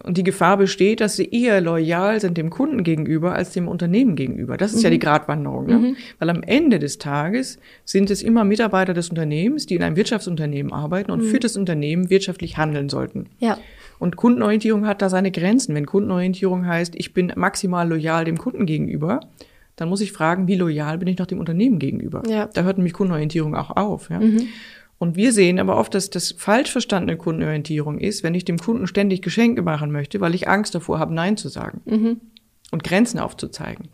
[0.02, 4.14] Und die Gefahr besteht, dass sie eher loyal sind dem Kunden gegenüber als dem Unternehmen
[4.14, 4.58] gegenüber.
[4.58, 4.84] Das ist mhm.
[4.84, 5.66] ja die Gratwanderung.
[5.66, 5.78] Ne?
[5.78, 5.96] Mhm.
[6.18, 10.70] Weil am Ende des Tages sind es immer Mitarbeiter des Unternehmens, die in einem Wirtschaftsunternehmen
[10.70, 11.28] arbeiten und mhm.
[11.28, 13.30] für das Unternehmen wirtschaftlich handeln sollten.
[13.38, 13.56] Ja.
[13.98, 15.74] Und Kundenorientierung hat da seine Grenzen.
[15.74, 19.20] Wenn Kundenorientierung heißt, ich bin maximal loyal dem Kunden gegenüber,
[19.76, 22.22] dann muss ich fragen, wie loyal bin ich noch dem Unternehmen gegenüber?
[22.28, 22.46] Ja.
[22.52, 24.10] Da hört nämlich Kundenorientierung auch auf.
[24.10, 24.20] Ja?
[24.20, 24.48] Mhm.
[24.98, 28.86] Und wir sehen aber oft, dass das falsch verstandene Kundenorientierung ist, wenn ich dem Kunden
[28.86, 32.20] ständig Geschenke machen möchte, weil ich Angst davor habe, Nein zu sagen mhm.
[32.70, 33.88] und Grenzen aufzuzeigen.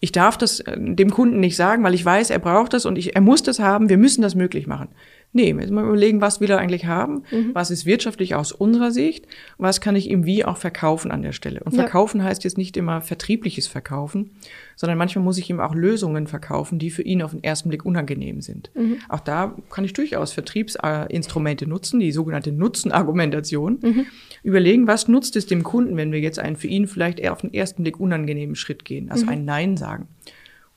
[0.00, 2.96] Ich darf das äh, dem Kunden nicht sagen, weil ich weiß, er braucht das und
[2.96, 4.88] ich, er muss das haben, wir müssen das möglich machen.
[5.32, 7.50] Nee, jetzt mal überlegen, was will er eigentlich haben, mhm.
[7.52, 9.26] was ist wirtschaftlich aus unserer Sicht,
[9.58, 11.60] was kann ich ihm wie auch verkaufen an der Stelle.
[11.62, 12.24] Und verkaufen ja.
[12.24, 14.30] heißt jetzt nicht immer vertriebliches Verkaufen,
[14.74, 17.84] sondern manchmal muss ich ihm auch Lösungen verkaufen, die für ihn auf den ersten Blick
[17.84, 18.70] unangenehm sind.
[18.74, 18.98] Mhm.
[19.10, 23.78] Auch da kann ich durchaus Vertriebsinstrumente nutzen, die sogenannte Nutzenargumentation.
[23.82, 24.06] Mhm.
[24.42, 27.42] Überlegen, was nutzt es dem Kunden, wenn wir jetzt einen für ihn vielleicht eher auf
[27.42, 29.32] den ersten Blick unangenehmen Schritt gehen, also mhm.
[29.32, 30.08] ein Nein sagen.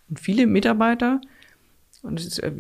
[0.10, 1.22] Und viele Mitarbeiter
[2.04, 2.52] und das ist, äh,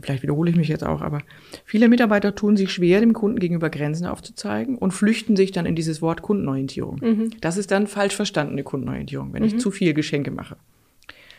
[0.00, 1.22] vielleicht wiederhole ich mich jetzt auch, aber
[1.64, 5.76] viele Mitarbeiter tun sich schwer, dem Kunden gegenüber Grenzen aufzuzeigen und flüchten sich dann in
[5.76, 6.98] dieses Wort Kundenorientierung.
[7.00, 7.30] Mhm.
[7.40, 9.48] Das ist dann falsch verstandene Kundenorientierung, wenn mhm.
[9.48, 10.56] ich zu viel Geschenke mache.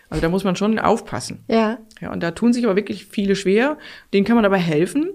[0.10, 1.44] Also da muss man schon aufpassen.
[1.48, 1.78] Ja.
[2.02, 3.78] Ja, und da tun sich aber wirklich viele schwer.
[4.14, 5.10] Denen kann man aber helfen,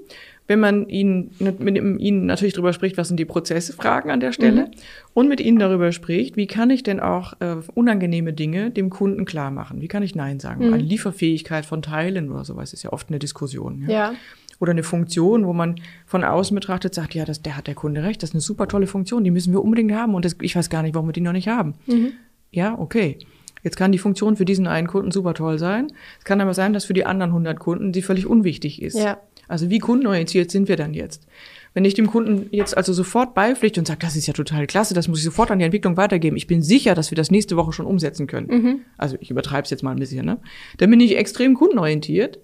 [0.47, 4.33] wenn man ihnen, mit ihnen natürlich darüber spricht, was sind die Prozesse, Fragen an der
[4.33, 4.71] Stelle, mhm.
[5.15, 9.25] und mit ihnen darüber spricht, wie kann ich denn auch äh, unangenehme Dinge dem Kunden
[9.25, 9.81] klar machen?
[9.81, 10.67] Wie kann ich Nein sagen?
[10.67, 10.75] Mhm.
[10.75, 13.85] Eine Lieferfähigkeit von Teilen oder sowas ist ja oft eine Diskussion.
[13.89, 13.89] Ja.
[13.89, 14.15] ja.
[14.61, 15.77] Oder eine Funktion, wo man
[16.07, 18.69] von außen betrachtet sagt, ja, das, der hat der Kunde recht, das ist eine super
[18.69, 21.13] tolle Funktion, die müssen wir unbedingt haben und das, ich weiß gar nicht, warum wir
[21.13, 21.75] die noch nicht haben.
[21.87, 22.13] Mhm.
[22.51, 23.19] Ja, okay.
[23.63, 25.91] Jetzt kann die Funktion für diesen einen Kunden super toll sein.
[26.19, 28.99] Es kann aber sein, dass für die anderen 100 Kunden die völlig unwichtig ist.
[28.99, 29.19] Ja.
[29.49, 31.27] Also wie kundenorientiert sind wir dann jetzt?
[31.75, 34.95] Wenn ich dem Kunden jetzt also sofort beipflichte und sage, das ist ja total klasse,
[34.95, 37.57] das muss ich sofort an die Entwicklung weitergeben, ich bin sicher, dass wir das nächste
[37.57, 38.47] Woche schon umsetzen können.
[38.47, 38.81] Mhm.
[38.97, 40.39] Also ich übertreibe es jetzt mal ein bisschen, ne?
[40.79, 42.39] Dann bin ich extrem kundenorientiert,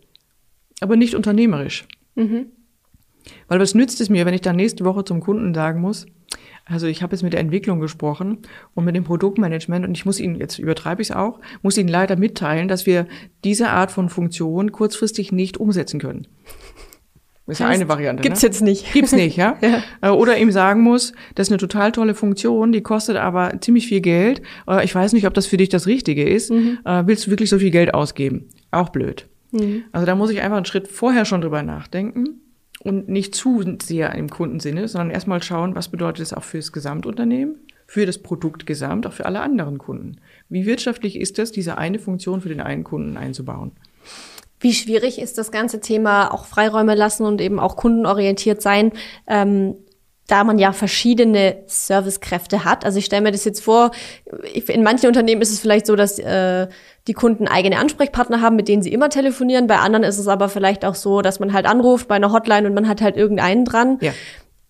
[0.80, 1.86] aber nicht unternehmerisch.
[2.16, 2.46] Mhm.
[3.46, 6.06] Weil was nützt es mir, wenn ich dann nächste Woche zum Kunden sagen muss,
[6.64, 8.38] also ich habe jetzt mit der Entwicklung gesprochen
[8.74, 11.88] und mit dem Produktmanagement und ich muss Ihnen, jetzt übertreibe ich es auch, muss Ihnen
[11.88, 13.06] leider mitteilen, dass wir
[13.44, 16.28] diese Art von Funktion kurzfristig nicht umsetzen können.
[17.50, 18.22] Das ist ja eine Variante.
[18.22, 18.46] Gibt's ne?
[18.46, 18.92] jetzt nicht.
[18.92, 19.56] Gibt's nicht, ja?
[19.60, 19.82] ja?
[20.02, 23.88] Äh, oder ihm sagen muss, das ist eine total tolle Funktion, die kostet aber ziemlich
[23.88, 24.40] viel Geld.
[24.68, 26.52] Äh, ich weiß nicht, ob das für dich das Richtige ist.
[26.52, 26.78] Mhm.
[26.84, 28.48] Äh, willst du wirklich so viel Geld ausgeben?
[28.70, 29.26] Auch blöd.
[29.50, 29.82] Mhm.
[29.90, 32.40] Also da muss ich einfach einen Schritt vorher schon drüber nachdenken
[32.84, 37.56] und nicht zu sehr im Kundensinne, sondern erstmal schauen, was bedeutet es auch fürs Gesamtunternehmen,
[37.88, 40.18] für das Produkt gesamt, auch für alle anderen Kunden.
[40.48, 43.72] Wie wirtschaftlich ist es, diese eine Funktion für den einen Kunden einzubauen?
[44.60, 48.92] Wie schwierig ist das ganze Thema auch Freiräume lassen und eben auch kundenorientiert sein,
[49.26, 49.74] ähm,
[50.30, 52.84] da man ja verschiedene Servicekräfte hat.
[52.84, 53.90] Also ich stelle mir das jetzt vor,
[54.68, 56.68] in manchen Unternehmen ist es vielleicht so, dass äh,
[57.08, 59.66] die Kunden eigene Ansprechpartner haben, mit denen sie immer telefonieren.
[59.66, 62.68] Bei anderen ist es aber vielleicht auch so, dass man halt anruft bei einer Hotline
[62.68, 63.98] und man hat halt irgendeinen dran.
[64.00, 64.12] Ja.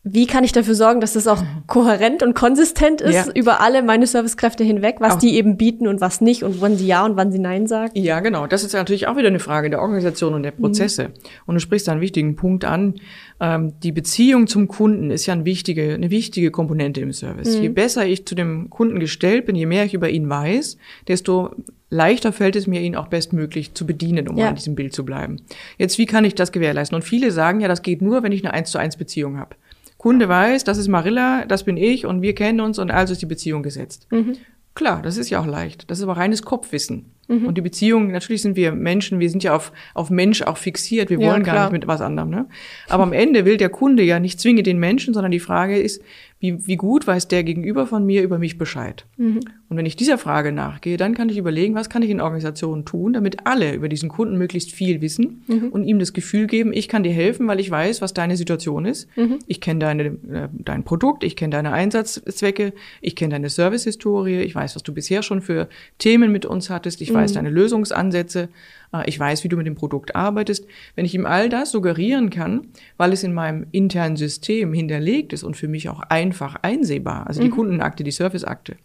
[0.02, 3.32] Wie kann ich dafür sorgen, dass das auch kohärent und konsistent ist ja.
[3.34, 5.18] über alle meine Servicekräfte hinweg, was auch.
[5.18, 7.92] die eben bieten und was nicht und wann sie ja und wann sie nein sagen?
[7.94, 8.46] Ja, genau.
[8.46, 11.08] Das ist natürlich auch wieder eine Frage der Organisation und der Prozesse.
[11.08, 11.12] Mhm.
[11.44, 12.94] Und du sprichst da einen wichtigen Punkt an.
[13.40, 17.58] Ähm, die Beziehung zum Kunden ist ja eine wichtige, eine wichtige Komponente im Service.
[17.58, 17.62] Mhm.
[17.62, 21.50] Je besser ich zu dem Kunden gestellt bin, je mehr ich über ihn weiß, desto
[21.90, 24.48] leichter fällt es mir, ihn auch bestmöglich zu bedienen, um ja.
[24.48, 25.42] an diesem Bild zu bleiben.
[25.76, 26.96] Jetzt, wie kann ich das gewährleisten?
[26.96, 29.56] Und viele sagen ja, das geht nur, wenn ich eine 1 zu 1 Beziehung habe.
[30.00, 33.20] Kunde weiß, das ist Marilla, das bin ich und wir kennen uns und also ist
[33.20, 34.06] die Beziehung gesetzt.
[34.10, 34.38] Mhm.
[34.74, 35.90] Klar, das ist ja auch leicht.
[35.90, 37.12] Das ist aber reines Kopfwissen.
[37.28, 37.44] Mhm.
[37.44, 41.10] Und die Beziehung, natürlich sind wir Menschen, wir sind ja auf, auf Mensch auch fixiert,
[41.10, 42.30] wir wollen ja, gar nicht mit was anderem.
[42.30, 42.46] Ne?
[42.88, 46.02] Aber am Ende will der Kunde ja nicht zwingend den Menschen, sondern die Frage ist,
[46.40, 49.04] wie, wie gut weiß der Gegenüber von mir über mich Bescheid?
[49.18, 49.40] Mhm.
[49.68, 52.86] Und wenn ich dieser Frage nachgehe, dann kann ich überlegen, was kann ich in Organisationen
[52.86, 55.68] tun, damit alle über diesen Kunden möglichst viel wissen mhm.
[55.68, 58.86] und ihm das Gefühl geben, ich kann dir helfen, weil ich weiß, was deine Situation
[58.86, 59.06] ist.
[59.16, 59.38] Mhm.
[59.46, 62.72] Ich kenne deine, äh, dein Produkt, ich kenne deine Einsatzzwecke,
[63.02, 67.02] ich kenne deine Servicehistorie, ich weiß, was du bisher schon für Themen mit uns hattest,
[67.02, 67.34] ich weiß mhm.
[67.34, 68.48] deine Lösungsansätze.
[68.92, 70.66] Äh, ich weiß, wie du mit dem Produkt arbeitest.
[70.94, 75.42] Wenn ich ihm all das suggerieren kann, weil es in meinem internen System hinterlegt ist
[75.42, 77.54] und für mich auch einfach einsehbar, also die mhm.
[77.54, 78.76] Kundenakte, die Serviceakte,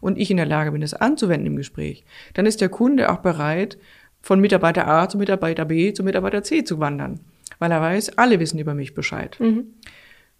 [0.00, 3.18] und ich in der Lage bin, das anzuwenden im Gespräch, dann ist der Kunde auch
[3.18, 3.78] bereit,
[4.20, 7.20] von Mitarbeiter A zu Mitarbeiter B zu Mitarbeiter C zu wandern,
[7.58, 9.38] weil er weiß, alle wissen über mich Bescheid.
[9.40, 9.74] Mhm.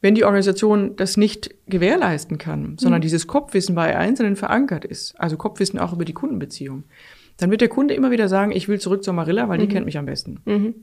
[0.00, 3.02] Wenn die Organisation das nicht gewährleisten kann, sondern mhm.
[3.02, 6.84] dieses Kopfwissen bei Einzelnen verankert ist, also Kopfwissen auch über die Kundenbeziehung,
[7.38, 9.62] dann wird der Kunde immer wieder sagen, ich will zurück zur Marilla, weil mhm.
[9.62, 10.40] die kennt mich am besten.
[10.44, 10.74] Mhm.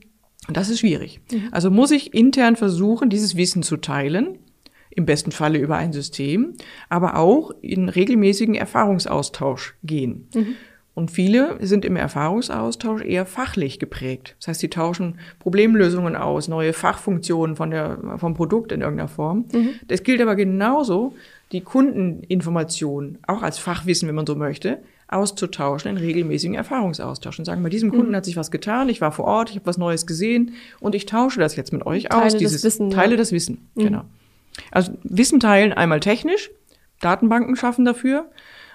[0.48, 1.20] Und das ist schwierig.
[1.32, 1.48] Mhm.
[1.52, 4.38] Also muss ich intern versuchen, dieses Wissen zu teilen,
[4.90, 6.54] im besten Falle über ein System,
[6.88, 10.28] aber auch in regelmäßigen Erfahrungsaustausch gehen.
[10.34, 10.56] Mhm.
[10.94, 14.34] Und viele sind im Erfahrungsaustausch eher fachlich geprägt.
[14.38, 19.44] Das heißt, sie tauschen Problemlösungen aus, neue Fachfunktionen von der, vom Produkt in irgendeiner Form.
[19.52, 19.70] Mhm.
[19.88, 21.12] Das gilt aber genauso,
[21.52, 27.62] die Kundeninformation, auch als Fachwissen, wenn man so möchte, auszutauschen in regelmäßigen Erfahrungsaustausch und sagen,
[27.62, 28.16] bei diesem Kunden mhm.
[28.16, 31.06] hat sich was getan, ich war vor Ort, ich habe was Neues gesehen und ich
[31.06, 32.36] tausche das jetzt mit euch Teile aus.
[32.36, 33.16] Dieses das Wissen, Teile ja.
[33.16, 33.82] das Wissen, mhm.
[33.82, 34.04] genau.
[34.72, 36.50] Also Wissen teilen einmal technisch,
[37.00, 38.30] Datenbanken schaffen dafür,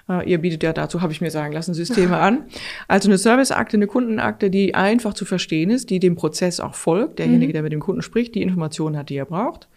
[0.10, 2.46] Äh, ihr bietet ja dazu, habe ich mir sagen lassen, Systeme an.
[2.88, 7.20] Also eine Serviceakte, eine Kundenakte, die einfach zu verstehen ist, die dem Prozess auch folgt,
[7.20, 7.54] derjenige, mhm.
[7.54, 9.68] der mit dem Kunden spricht, die Informationen hat, die er braucht.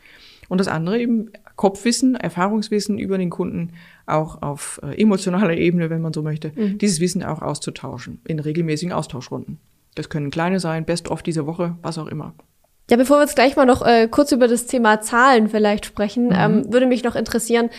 [0.48, 3.70] Und das andere eben Kopfwissen, Erfahrungswissen über den Kunden
[4.06, 6.78] auch auf äh, emotionaler Ebene, wenn man so möchte, mhm.
[6.78, 9.58] dieses Wissen auch auszutauschen in regelmäßigen Austauschrunden.
[9.94, 12.34] Das können kleine sein, best of diese Woche, was auch immer.
[12.90, 16.26] Ja, bevor wir jetzt gleich mal noch äh, kurz über das Thema Zahlen vielleicht sprechen,
[16.26, 16.34] mhm.
[16.36, 17.70] ähm, würde mich noch interessieren,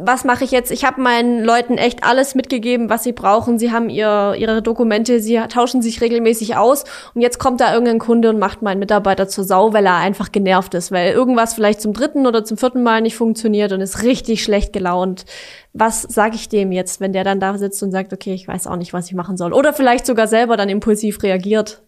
[0.00, 0.70] was mache ich jetzt?
[0.70, 3.58] Ich habe meinen Leuten echt alles mitgegeben, was sie brauchen.
[3.58, 6.84] Sie haben ihr, ihre Dokumente, sie tauschen sich regelmäßig aus.
[7.14, 10.30] Und jetzt kommt da irgendein Kunde und macht meinen Mitarbeiter zur Sau, weil er einfach
[10.30, 14.04] genervt ist, weil irgendwas vielleicht zum dritten oder zum vierten Mal nicht funktioniert und ist
[14.04, 15.24] richtig schlecht gelaunt.
[15.72, 18.68] Was sage ich dem jetzt, wenn der dann da sitzt und sagt, okay, ich weiß
[18.68, 19.52] auch nicht, was ich machen soll?
[19.52, 21.82] Oder vielleicht sogar selber dann impulsiv reagiert?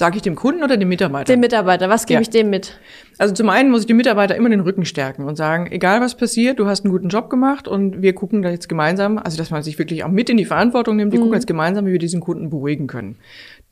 [0.00, 1.30] Sage ich dem Kunden oder dem Mitarbeiter?
[1.30, 1.90] Dem Mitarbeiter.
[1.90, 2.20] Was gebe ja.
[2.22, 2.78] ich dem mit?
[3.18, 6.14] Also zum einen muss ich dem Mitarbeiter immer den Rücken stärken und sagen, egal was
[6.14, 9.50] passiert, du hast einen guten Job gemacht und wir gucken da jetzt gemeinsam, also dass
[9.50, 11.24] man sich wirklich auch mit in die Verantwortung nimmt, wir mhm.
[11.24, 13.18] gucken jetzt gemeinsam, wie wir diesen Kunden beruhigen können.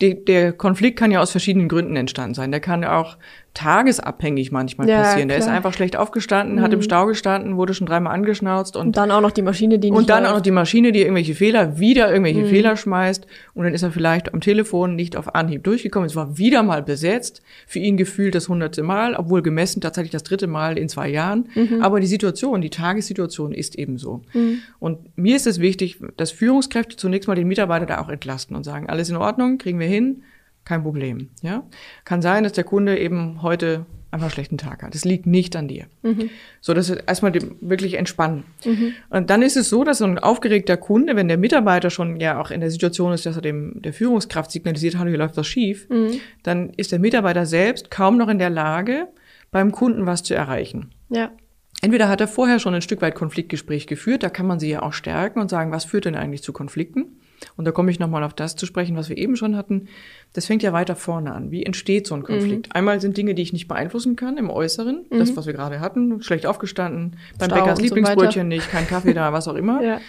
[0.02, 2.50] Die, der Konflikt kann ja aus verschiedenen Gründen entstanden sein.
[2.50, 3.16] Der kann auch
[3.58, 5.28] tagesabhängig manchmal ja, passieren.
[5.28, 6.60] Der ist einfach schlecht aufgestanden, mhm.
[6.60, 6.84] hat im mhm.
[6.84, 9.98] Stau gestanden, wurde schon dreimal angeschnauzt und, und dann auch noch die Maschine, die nicht
[9.98, 10.30] und dann läuft.
[10.30, 12.46] auch noch die Maschine, die irgendwelche Fehler wieder irgendwelche mhm.
[12.46, 16.06] Fehler schmeißt und dann ist er vielleicht am Telefon nicht auf Anhieb durchgekommen.
[16.06, 20.22] Es war wieder mal besetzt, für ihn gefühlt das hundertste Mal, obwohl gemessen tatsächlich das
[20.22, 21.48] dritte Mal in zwei Jahren.
[21.56, 21.82] Mhm.
[21.82, 24.22] Aber die Situation, die Tagessituation ist eben so.
[24.34, 24.60] Mhm.
[24.78, 28.62] Und mir ist es wichtig, dass Führungskräfte zunächst mal den Mitarbeiter da auch entlasten und
[28.62, 30.22] sagen, alles in Ordnung, kriegen wir hin
[30.68, 31.30] kein Problem.
[31.42, 31.64] Ja,
[32.04, 34.94] kann sein, dass der Kunde eben heute einfach einen schlechten Tag hat.
[34.94, 35.86] Das liegt nicht an dir.
[36.02, 36.30] Mhm.
[36.60, 38.44] So, das ist erstmal wirklich entspannen.
[38.64, 38.92] Mhm.
[39.10, 42.40] Und dann ist es so, dass so ein aufgeregter Kunde, wenn der Mitarbeiter schon ja
[42.40, 45.46] auch in der Situation ist, dass er dem der Führungskraft signalisiert, hallo, hier läuft was
[45.46, 46.20] schief, mhm.
[46.42, 49.08] dann ist der Mitarbeiter selbst kaum noch in der Lage,
[49.50, 50.90] beim Kunden was zu erreichen.
[51.08, 51.32] Ja.
[51.80, 54.82] Entweder hat er vorher schon ein Stück weit Konfliktgespräch geführt, da kann man sie ja
[54.82, 57.20] auch stärken und sagen, was führt denn eigentlich zu Konflikten?
[57.56, 59.88] Und da komme ich nochmal auf das zu sprechen, was wir eben schon hatten.
[60.32, 61.52] Das fängt ja weiter vorne an.
[61.52, 62.68] Wie entsteht so ein Konflikt?
[62.68, 62.72] Mhm.
[62.72, 65.06] Einmal sind Dinge, die ich nicht beeinflussen kann im Äußeren.
[65.08, 65.18] Mhm.
[65.18, 66.20] Das, was wir gerade hatten.
[66.22, 69.82] Schlecht aufgestanden, beim Stau Bäckers Lieblingsbrötchen so nicht, kein Kaffee da, was auch immer.
[69.84, 70.00] ja.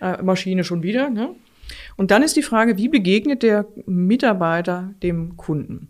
[0.00, 1.10] äh, Maschine schon wieder.
[1.10, 1.34] Ne?
[1.96, 5.88] Und dann ist die Frage, wie begegnet der Mitarbeiter dem Kunden?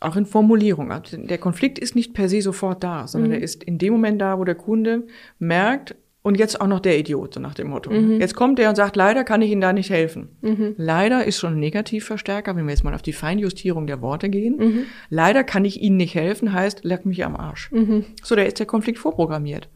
[0.00, 0.90] Auch in Formulierung.
[0.90, 3.36] Also der Konflikt ist nicht per se sofort da, sondern mhm.
[3.36, 5.06] er ist in dem Moment da, wo der Kunde
[5.38, 7.90] merkt, und jetzt auch noch der Idiot, so nach dem Motto.
[7.90, 8.20] Mhm.
[8.20, 10.28] Jetzt kommt der und sagt, leider kann ich Ihnen da nicht helfen.
[10.42, 10.74] Mhm.
[10.76, 14.56] Leider ist schon ein Negativverstärker, wenn wir jetzt mal auf die Feinjustierung der Worte gehen.
[14.58, 14.82] Mhm.
[15.08, 17.72] Leider kann ich Ihnen nicht helfen, heißt, leck mich am Arsch.
[17.72, 18.04] Mhm.
[18.22, 19.70] So, da ist der Konflikt vorprogrammiert.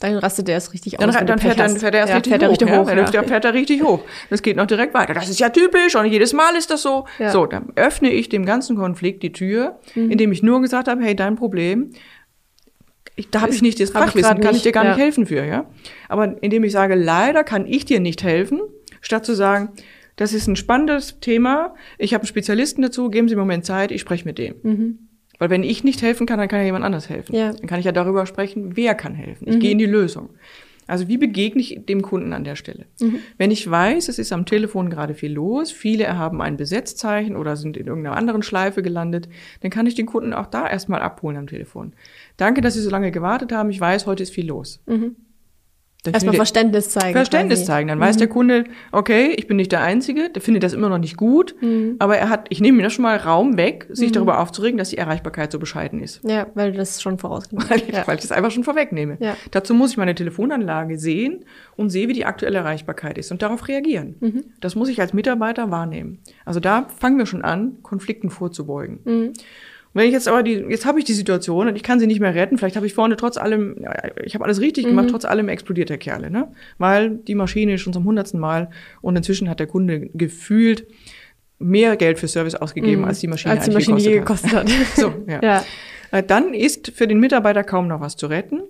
[0.00, 1.16] Dann rastet der erst richtig dann, aus.
[1.16, 2.88] Dann, fährt, dann fährt er erst ja, richtig, fährt hoch, richtig hoch.
[2.88, 3.04] Ja, ja.
[3.04, 4.00] Dann fährt er richtig hoch.
[4.30, 5.14] Das geht noch direkt weiter.
[5.14, 7.04] Das ist ja typisch und jedes Mal ist das so.
[7.18, 7.30] Ja.
[7.30, 10.10] So, dann öffne ich dem ganzen Konflikt die Tür, mhm.
[10.10, 11.92] indem ich nur gesagt habe, hey, dein Problem
[13.20, 15.66] ich, da habe ich nicht das Fachwissen, kann ich dir gar nicht helfen für, ja.
[16.08, 18.60] Aber indem ich sage, leider kann ich dir nicht helfen,
[19.02, 19.70] statt zu sagen,
[20.16, 23.66] das ist ein spannendes Thema, ich habe einen Spezialisten dazu, geben Sie mir einen Moment
[23.66, 24.54] Zeit, ich spreche mit dem.
[24.62, 24.98] Mhm.
[25.40, 27.34] Weil wenn ich nicht helfen kann, dann kann ja jemand anders helfen.
[27.34, 27.52] Ja.
[27.52, 29.48] Dann kann ich ja darüber sprechen, wer kann helfen.
[29.48, 29.60] Ich mhm.
[29.60, 30.28] gehe in die Lösung.
[30.86, 32.84] Also wie begegne ich dem Kunden an der Stelle?
[33.00, 33.20] Mhm.
[33.38, 37.56] Wenn ich weiß, es ist am Telefon gerade viel los, viele haben ein Besetzzeichen oder
[37.56, 39.28] sind in irgendeiner anderen Schleife gelandet,
[39.62, 41.94] dann kann ich den Kunden auch da erstmal abholen am Telefon.
[42.36, 43.70] Danke, dass Sie so lange gewartet haben.
[43.70, 44.82] Ich weiß, heute ist viel los.
[44.86, 45.16] Mhm.
[46.06, 47.12] Erstmal Verständnis zeigen.
[47.12, 47.66] Verständnis quasi.
[47.66, 47.88] zeigen.
[47.88, 48.02] Dann mhm.
[48.02, 51.16] weiß der Kunde, okay, ich bin nicht der Einzige, der findet das immer noch nicht
[51.16, 51.96] gut, mhm.
[51.98, 54.14] aber er hat, ich nehme mir das schon mal Raum weg, sich mhm.
[54.14, 56.20] darüber aufzuregen, dass die Erreichbarkeit so bescheiden ist.
[56.24, 58.06] Ja, weil du das schon vorausgenommen weil, ja.
[58.06, 59.18] weil ich das einfach schon vorwegnehme.
[59.20, 59.36] Ja.
[59.50, 61.44] Dazu muss ich meine Telefonanlage sehen
[61.76, 64.16] und sehe, wie die aktuelle Erreichbarkeit ist und darauf reagieren.
[64.20, 64.44] Mhm.
[64.60, 66.18] Das muss ich als Mitarbeiter wahrnehmen.
[66.44, 69.34] Also da fangen wir schon an, Konflikten vorzubeugen.
[69.92, 72.20] Wenn ich jetzt aber die, jetzt habe ich die Situation und ich kann sie nicht
[72.20, 73.76] mehr retten, vielleicht habe ich vorne trotz allem,
[74.24, 74.90] ich habe alles richtig mhm.
[74.90, 76.52] gemacht, trotz allem explodiert der Kerle, ne?
[76.78, 80.86] Weil die Maschine schon zum hundertsten Mal und inzwischen hat der Kunde gefühlt
[81.58, 83.08] mehr Geld für Service ausgegeben, mhm.
[83.08, 84.68] als die Maschine, als die Maschine gekostet, hat.
[84.68, 84.86] hat.
[84.96, 85.40] so, ja.
[85.42, 85.64] ja.
[86.12, 88.62] Äh, dann ist für den Mitarbeiter kaum noch was zu retten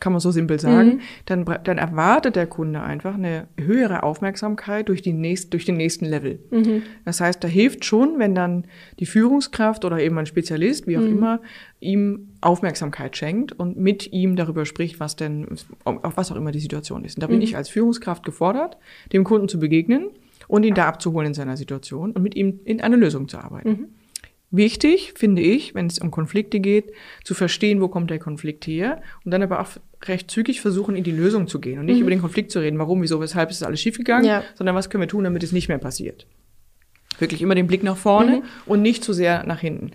[0.00, 1.00] kann man so simpel sagen, mhm.
[1.26, 6.04] dann, dann erwartet der Kunde einfach eine höhere Aufmerksamkeit durch, die nächst, durch den nächsten
[6.06, 6.38] Level.
[6.50, 6.82] Mhm.
[7.04, 8.66] Das heißt, da hilft schon, wenn dann
[8.98, 11.08] die Führungskraft oder eben ein Spezialist, wie auch mhm.
[11.08, 11.40] immer,
[11.80, 15.46] ihm Aufmerksamkeit schenkt und mit ihm darüber spricht, was denn,
[15.84, 17.16] auf was auch immer die Situation ist.
[17.16, 17.42] Und da bin mhm.
[17.42, 18.76] ich als Führungskraft gefordert,
[19.12, 20.10] dem Kunden zu begegnen
[20.48, 23.88] und ihn da abzuholen in seiner Situation und mit ihm in eine Lösung zu arbeiten.
[24.50, 26.92] Wichtig, finde ich, wenn es um Konflikte geht,
[27.24, 29.68] zu verstehen, wo kommt der Konflikt her und dann aber auch
[30.04, 32.02] recht zügig versuchen, in die Lösung zu gehen und nicht mhm.
[32.02, 34.44] über den Konflikt zu reden, warum, wieso, weshalb ist alles schiefgegangen, ja.
[34.54, 36.26] sondern was können wir tun, damit es nicht mehr passiert.
[37.18, 38.42] Wirklich immer den Blick nach vorne mhm.
[38.66, 39.92] und nicht zu sehr nach hinten.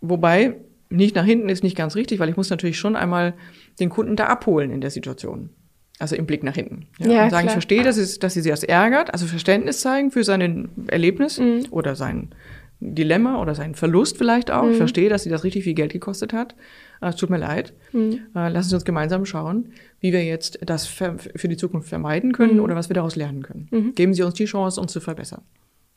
[0.00, 0.54] Wobei,
[0.88, 3.34] nicht nach hinten ist nicht ganz richtig, weil ich muss natürlich schon einmal
[3.80, 5.50] den Kunden da abholen in der Situation.
[5.98, 6.86] Also im Blick nach hinten.
[6.98, 7.44] Ja, und sagen, klar.
[7.44, 11.38] ich verstehe, dass, es, dass sie sich das ärgert, also Verständnis zeigen für sein Erlebnis
[11.38, 11.66] Mhm.
[11.70, 12.30] oder sein
[12.80, 14.64] Dilemma oder seinen Verlust vielleicht auch.
[14.64, 14.78] Ich Mhm.
[14.78, 16.54] verstehe, dass sie das richtig viel Geld gekostet hat.
[17.00, 17.72] Äh, Es tut mir leid.
[17.92, 18.20] Mhm.
[18.36, 22.54] Äh, Lassen Sie uns gemeinsam schauen, wie wir jetzt das für die Zukunft vermeiden können
[22.56, 22.60] Mhm.
[22.62, 23.92] oder was wir daraus lernen können.
[23.94, 25.42] Geben Sie uns die Chance, uns zu verbessern.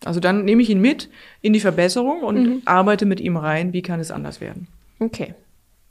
[0.03, 1.09] Also dann nehme ich ihn mit
[1.41, 2.61] in die Verbesserung und Mhm.
[2.65, 4.67] arbeite mit ihm rein, wie kann es anders werden.
[4.99, 5.35] Okay.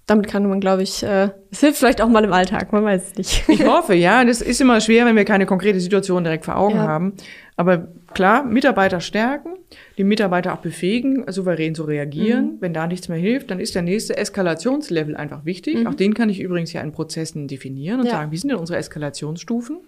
[0.07, 3.11] Damit kann man, glaube ich, äh, es hilft vielleicht auch mal im Alltag, man weiß
[3.13, 3.45] es nicht.
[3.49, 4.25] Ich hoffe, ja.
[4.25, 6.89] Das ist immer schwer, wenn wir keine konkrete Situation direkt vor Augen Ja.
[6.89, 7.13] haben.
[7.57, 9.51] Aber klar, Mitarbeiter stärken,
[9.99, 12.57] die Mitarbeiter auch befähigen, souverän zu reagieren.
[12.61, 15.87] Wenn da nichts mehr hilft, dann ist der nächste Eskalationslevel einfach wichtig.
[15.87, 18.13] Auch den kann ich übrigens ja in Prozessen definieren und Ja.
[18.13, 19.79] sagen, wie sind denn unsere Eskalationsstufen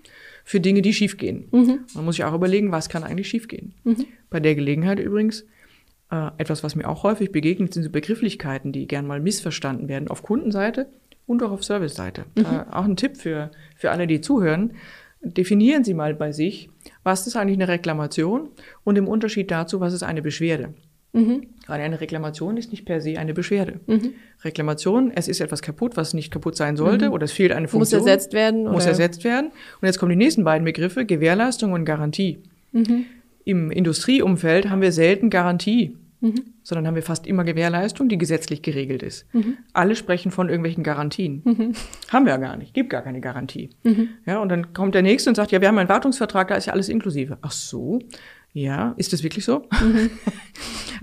[0.44, 1.46] für Dinge, die schiefgehen.
[1.94, 3.74] Man muss sich auch überlegen, was kann eigentlich schiefgehen.
[4.30, 5.46] Bei der Gelegenheit übrigens,
[6.10, 10.08] äh, etwas, was mir auch häufig begegnet, sind so Begrifflichkeiten, die gern mal missverstanden werden
[10.08, 10.88] auf Kundenseite
[11.26, 12.24] und auch auf Serviceseite.
[12.34, 14.72] Da auch ein Tipp für, für alle, die zuhören.
[15.24, 16.68] Definieren Sie mal bei sich,
[17.04, 18.48] was ist eigentlich eine Reklamation
[18.84, 20.74] und im Unterschied dazu, was ist eine Beschwerde.
[21.14, 23.80] Gerade eine Reklamation ist nicht per se eine Beschwerde.
[24.44, 27.70] Reklamation, es ist etwas kaputt, was nicht kaputt sein sollte oder es fehlt eine Muss
[27.70, 28.00] Funktion.
[28.00, 28.62] ersetzt werden.
[28.64, 28.86] Muss oder?
[28.92, 29.48] ersetzt werden.
[29.80, 32.38] Und jetzt kommen die nächsten beiden Begriffe, Gewährleistung und Garantie.
[33.44, 35.96] Im Industrieumfeld haben wir selten Garantie,
[36.62, 39.26] sondern haben wir fast immer Gewährleistung, die gesetzlich geregelt ist.
[39.72, 41.42] Alle sprechen von irgendwelchen Garantien.
[42.10, 43.70] Haben wir ja gar nicht, gibt gar keine Garantie.
[44.26, 46.66] Ja, und dann kommt der Nächste und sagt, ja, wir haben einen Wartungsvertrag, da ist
[46.66, 47.38] ja alles inklusive.
[47.42, 47.98] Ach so,
[48.52, 49.66] ja, ist das wirklich so?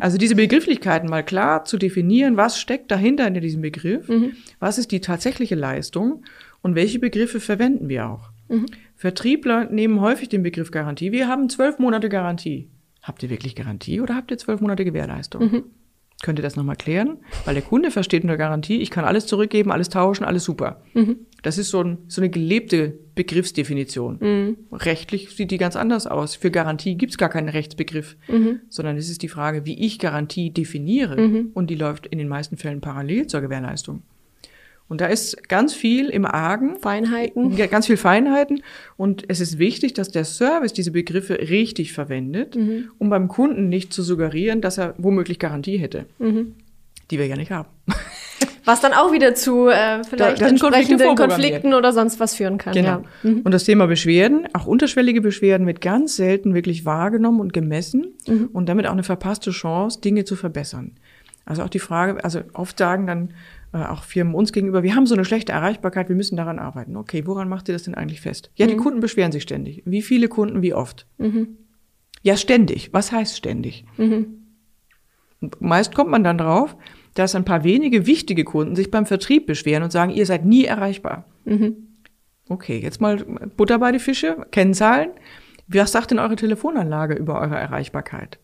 [0.02, 4.08] Also diese Begrifflichkeiten mal klar zu definieren, was steckt dahinter in diesem Begriff,
[4.60, 6.24] was ist die tatsächliche Leistung
[6.62, 8.30] und welche Begriffe verwenden wir auch.
[8.96, 11.12] Vertriebler nehmen häufig den Begriff Garantie.
[11.12, 12.70] Wir haben zwölf Monate Garantie.
[13.02, 15.42] Habt ihr wirklich Garantie oder habt ihr zwölf Monate Gewährleistung?
[16.22, 17.20] Könnt ihr das nochmal klären?
[17.46, 20.82] Weil der Kunde versteht unter Garantie, ich kann alles zurückgeben, alles tauschen, alles super.
[21.44, 24.18] Das ist so, ein, so eine gelebte Begriffsdefinition.
[24.74, 26.36] Rechtlich sieht die ganz anders aus.
[26.36, 28.18] Für Garantie gibt es gar keinen Rechtsbegriff,
[28.68, 31.16] sondern es ist die Frage, wie ich Garantie definiere.
[31.54, 34.04] Und die läuft in den meisten Fällen parallel zur Gewährleistung.
[34.90, 36.78] Und da ist ganz viel im Argen.
[36.80, 37.56] Feinheiten.
[37.70, 38.62] Ganz viel Feinheiten.
[38.98, 42.58] Und es ist wichtig, dass der Service diese Begriffe richtig verwendet,
[42.98, 46.06] um beim Kunden nicht zu suggerieren, dass er womöglich Garantie hätte,
[47.12, 47.70] die wir ja nicht haben.
[48.66, 51.40] Was dann auch wieder zu äh, vielleicht da Konflikte entsprechenden vorprogrammiert.
[51.42, 52.76] Konflikten oder sonst was führen kann.
[52.76, 53.02] Ja.
[53.24, 53.42] Mhm.
[53.42, 58.50] Und das Thema Beschwerden, auch unterschwellige Beschwerden, wird ganz selten wirklich wahrgenommen und gemessen Mhm.
[58.54, 60.92] und damit auch eine verpasste Chance, Dinge zu verbessern.
[61.46, 63.34] Also auch die Frage, also oft sagen dann
[63.74, 66.96] äh, auch Firmen uns gegenüber, wir haben so eine schlechte Erreichbarkeit, wir müssen daran arbeiten.
[66.98, 68.52] Okay, woran macht ihr das denn eigentlich fest?
[68.56, 68.80] Ja, die Mhm.
[68.80, 69.84] Kunden beschweren sich ständig.
[69.86, 71.06] Wie viele Kunden, wie oft?
[72.22, 72.92] Ja, ständig.
[72.94, 73.86] Was heißt ständig?
[75.60, 76.76] Meist kommt man dann drauf,
[77.14, 80.66] dass ein paar wenige wichtige Kunden sich beim Vertrieb beschweren und sagen, ihr seid nie
[80.66, 81.26] erreichbar.
[82.50, 83.18] Okay, jetzt mal
[83.56, 85.12] Butter bei die Fische, Kennzahlen.
[85.68, 88.40] Was sagt denn eure Telefonanlage über eure Erreichbarkeit?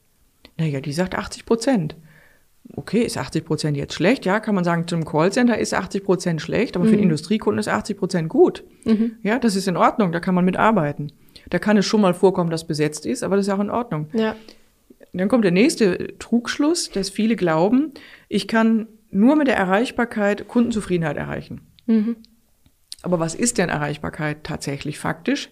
[0.57, 1.95] Naja, die sagt 80 Prozent.
[2.73, 4.25] Okay, ist 80 Prozent jetzt schlecht?
[4.25, 7.67] Ja, kann man sagen, zum Callcenter ist 80 Prozent schlecht, aber für den Industriekunden ist
[7.67, 8.63] 80 Prozent gut.
[9.21, 11.12] Ja, das ist in Ordnung, da kann man mitarbeiten.
[11.49, 14.08] Da kann es schon mal vorkommen, dass besetzt ist, aber das ist auch in Ordnung.
[14.13, 14.36] Ja.
[15.13, 17.93] Dann kommt der nächste Trugschluss, dass viele glauben,
[18.30, 21.62] ich kann nur mit der Erreichbarkeit Kundenzufriedenheit erreichen.
[23.04, 25.49] Aber was ist denn Erreichbarkeit tatsächlich faktisch?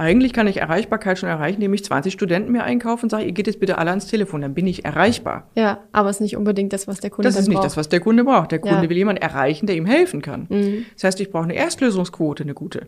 [0.00, 3.32] Eigentlich kann ich Erreichbarkeit schon erreichen, indem ich 20 Studenten mir einkaufe und sage, ihr
[3.32, 5.50] geht jetzt bitte alle ans Telefon, dann bin ich erreichbar.
[5.54, 7.66] ja, aber es ist nicht unbedingt das, was der Kunde Das dann ist nicht braucht.
[7.66, 8.50] das, was der Kunde braucht.
[8.50, 8.82] Der Kunde Ja.
[8.82, 8.88] Mhm.
[8.88, 10.46] will jemanden erreichen, der ihm helfen kann.
[10.94, 12.86] Das heißt, ich brauche eine Erstlösungsquote, eine gute.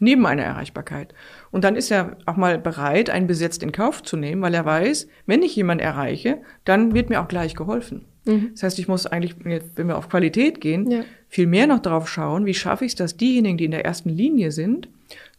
[0.00, 1.12] Neben einer Erreichbarkeit.
[1.50, 4.64] Und dann ist er auch mal bereit, einen Besetzt in Kauf zu nehmen, weil er
[4.64, 8.04] weiß, wenn ich jemanden erreiche, dann wird mir auch gleich geholfen.
[8.52, 10.90] Das heißt, ich muss eigentlich, wenn wir auf Qualität gehen, Mhm.
[10.90, 11.00] Ja.
[11.28, 14.10] viel mehr noch darauf schauen, wie schaffe ich es, dass diejenigen, die in der ersten
[14.10, 14.88] Linie sind,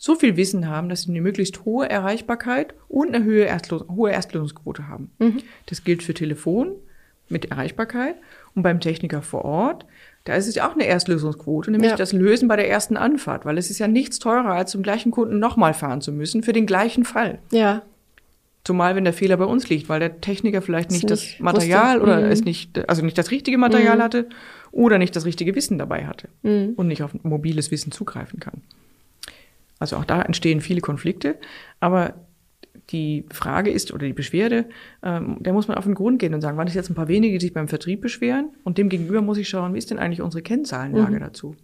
[0.02, 4.12] so viel Wissen haben, dass sie eine möglichst hohe Erreichbarkeit und eine hohe, Erstlos hohe
[4.12, 5.12] Erstlösungsquote haben.
[5.20, 5.40] Mhm.
[5.68, 6.72] Das gilt für Telefon
[7.28, 8.16] mit Erreichbarkeit
[8.56, 9.86] und beim Techniker vor Ort.
[10.24, 11.98] Da ist es ja auch eine Erstlösungsquote, nämlich Ja.
[11.98, 15.12] das Lösen bei der ersten Anfahrt, weil es ist ja nichts teurer, als zum gleichen
[15.12, 17.40] Kunden nochmal fahren zu müssen für den gleichen Fall.
[17.52, 17.82] Ja.
[18.64, 21.40] Zumal, wenn der Fehler bei uns liegt, weil der Techniker vielleicht Es nicht das nicht
[21.42, 22.04] Material wusste.
[22.04, 22.32] oder Mhm.
[22.32, 24.28] es nicht, also nicht das richtige Material hatte
[24.72, 26.74] oder nicht das richtige Wissen dabei hatte Mhm.
[26.76, 28.62] und nicht auf mobiles Wissen zugreifen kann.
[29.80, 31.38] Also auch da entstehen viele Konflikte,
[31.80, 32.16] aber
[32.90, 34.66] die Frage ist oder die Beschwerde,
[35.04, 37.08] ähm, da muss man auf den Grund gehen und sagen, waren es jetzt ein paar
[37.08, 40.00] wenige, die sich beim Vertrieb beschweren und dem gegenüber muss ich schauen, wie ist denn
[40.00, 41.56] eigentlich unsere Kennzahlenlage dazu?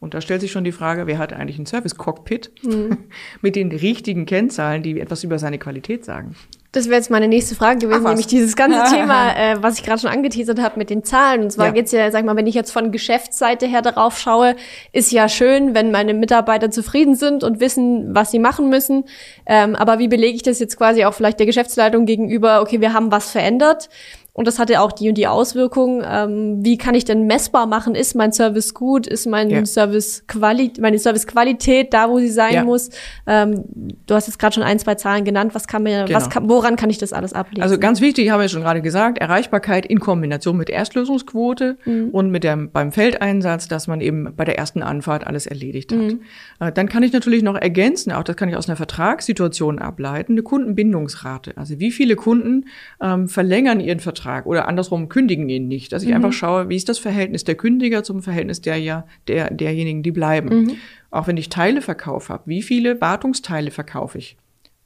[0.00, 2.52] Und da stellt sich schon die Frage, wer hat eigentlich ein Service-Cockpit
[3.42, 6.34] mit den richtigen Kennzahlen, die etwas über seine Qualität sagen?
[6.72, 9.84] Das wäre jetzt meine nächste Frage gewesen, Ach, nämlich dieses ganze Thema, äh, was ich
[9.84, 11.42] gerade schon angeteasert habe mit den Zahlen.
[11.42, 11.72] Und zwar Ja.
[11.72, 14.54] geht's ja, sag mal, wenn ich jetzt von Geschäftsseite her darauf schaue,
[14.92, 19.04] ist ja schön, wenn meine Mitarbeiter zufrieden sind und wissen, was sie machen müssen.
[19.46, 22.92] Ähm, aber wie belege ich das jetzt quasi auch vielleicht der Geschäftsleitung gegenüber, okay, wir
[22.92, 23.88] haben was verändert
[24.32, 26.04] und das hatte auch die und die Auswirkungen.
[26.06, 29.64] Ähm, wie kann ich denn messbar machen, ist mein Service gut, ist mein Ja.
[29.66, 32.64] Service Quali meine Servicequalität da, wo sie sein Ja.
[32.64, 32.90] muss?
[33.26, 33.64] Ähm,
[34.06, 35.54] du hast jetzt gerade schon ein, zwei Zahlen genannt.
[35.54, 36.28] Was kann mir, was Genau.
[36.28, 37.62] kann, woran kann ich das alles ablesen?
[37.62, 41.76] Also ganz wichtig, ich habe ja schon gerade gesagt, Erreichbarkeit in Kombination mit Erstlösungsquote
[42.12, 45.98] und mit dem beim Feldeinsatz, dass man eben bei der ersten Anfahrt alles erledigt hat.
[46.60, 50.32] Äh, Dann kann ich natürlich noch ergänzen, auch das kann ich aus einer Vertragssituation ableiten,
[50.32, 51.52] eine Kundenbindungsrate.
[51.56, 52.66] Also wie viele Kunden
[53.02, 55.92] ähm, verlängern ihren Vertrag oder andersrum kündigen ihn nicht.
[55.92, 59.50] Dass ich einfach schaue, wie ist das Verhältnis der Kündiger zum Verhältnis der ja der
[59.50, 60.78] derjenigen, die bleiben.
[61.10, 64.36] Auch wenn ich Teile verkauft habe, wie viele Wartungsteile verkaufe ich?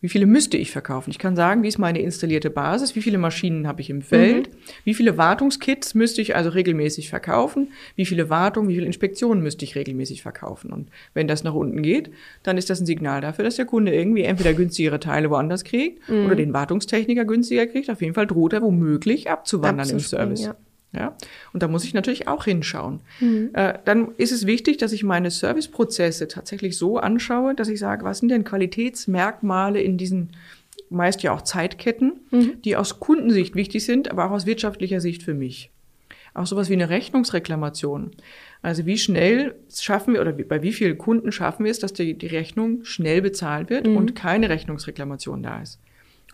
[0.05, 1.09] Wie viele müsste ich verkaufen?
[1.09, 4.51] Ich kann sagen, wie ist meine installierte Basis, wie viele Maschinen habe ich im Feld,
[4.85, 9.65] wie viele Wartungskits müsste ich also regelmäßig verkaufen, wie viele Wartungen, wie viele Inspektionen müsste
[9.65, 10.75] ich regelmäßig verkaufen.
[10.75, 12.11] Und wenn das nach unten geht,
[12.43, 16.07] dann ist das ein Signal dafür, dass der Kunde irgendwie entweder günstigere Teile woanders kriegt
[16.11, 17.89] oder den Wartungstechniker günstiger kriegt.
[17.89, 20.43] Auf jeden Fall droht er womöglich abzuwandern im Service.
[20.43, 20.55] ja.
[20.95, 21.16] Ja,
[21.53, 23.01] und da muss ich natürlich auch hinschauen.
[23.55, 28.05] Äh, dann ist es wichtig, dass ich meine Serviceprozesse tatsächlich so anschaue, dass ich sage,
[28.05, 30.30] was sind denn Qualitätsmerkmale in diesen
[30.90, 32.20] meist ja auch Zeitketten,
[32.64, 35.70] die aus Kundensicht wichtig sind, aber auch aus wirtschaftlicher Sicht für mich.
[36.34, 38.11] Auch sowas wie eine Rechnungsreklamation.
[38.61, 42.14] Also wie schnell schaffen wir oder bei wie vielen Kunden schaffen wir es, dass die,
[42.14, 45.78] die Rechnung schnell bezahlt wird und keine Rechnungsreklamation da ist.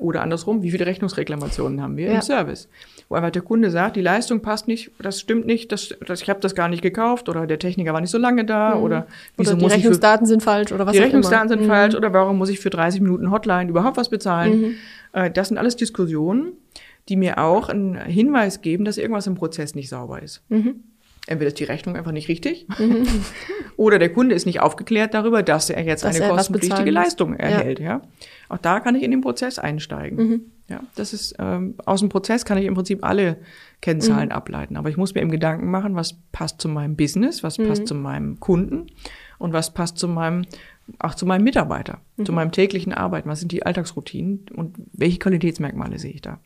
[0.01, 2.15] Oder andersrum, wie viele Rechnungsreklamationen haben wir Ja.
[2.17, 2.69] im Service?
[3.09, 6.31] Wo einfach der Kunde sagt, die Leistung passt nicht, das stimmt nicht, das, das, ich
[6.31, 9.53] habe das gar nicht gekauft oder der Techniker war nicht so lange da oder wieso
[9.53, 12.39] oder die ich für, Rechnungsdaten sind falsch oder was die Rechnungsdaten sind falsch oder warum
[12.39, 14.77] muss ich für 30 Minuten Hotline überhaupt was bezahlen?
[15.13, 16.53] Äh, Das sind alles Diskussionen,
[17.09, 20.43] die mir auch einen Hinweis geben, dass irgendwas im Prozess nicht sauber ist.
[21.31, 22.67] Entweder ist die Rechnung einfach nicht richtig
[23.77, 26.91] oder der Kunde ist nicht aufgeklärt darüber, dass er jetzt Dass eine er kostenpflichtige.
[26.91, 27.79] Leistung erhält.
[27.79, 28.03] Ja.
[28.49, 30.51] Auch da kann ich in den Prozess einsteigen.
[30.69, 33.37] Ja, das ist ähm, aus dem Prozess kann ich im Prinzip alle
[33.81, 37.57] Kennzahlen ableiten, aber ich muss mir eben Gedanken machen, was passt zu meinem Business, was
[37.59, 38.87] passt zu meinem Kunden
[39.39, 40.47] und was passt zu meinem
[40.99, 46.01] auch zu meinem Mitarbeiter, zu meinem täglichen Arbeiten, was sind die Alltagsroutinen und welche Qualitätsmerkmale
[46.01, 46.41] sehe ich da?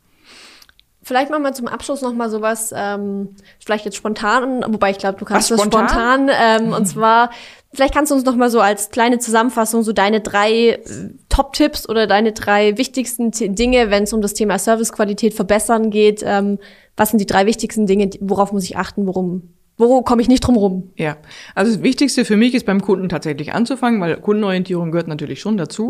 [1.05, 5.19] Vielleicht machen wir zum Abschluss noch mal sowas, ähm, vielleicht jetzt spontan, wobei ich glaube,
[5.19, 5.89] du kannst Was, das spontan?
[5.89, 6.31] spontan.
[6.33, 7.31] Ähm, und zwar,
[7.75, 10.81] vielleicht kannst du uns noch mal so als kleine Zusammenfassung so deine drei äh,
[11.29, 16.23] Top-Tipps oder deine drei wichtigsten T Dinge, wenn es um das Thema Servicequalität verbessern geht.
[16.25, 16.59] Ähm,
[16.97, 20.41] was sind die drei wichtigsten Dinge, worauf muss ich achten, worum, wo komme ich nicht
[20.41, 20.93] drum rum?
[20.97, 21.17] Ja,
[21.55, 25.57] also das Wichtigste für mich ist beim Kunden tatsächlich anzufangen, weil Kundenorientierung gehört natürlich schon
[25.57, 25.89] dazu.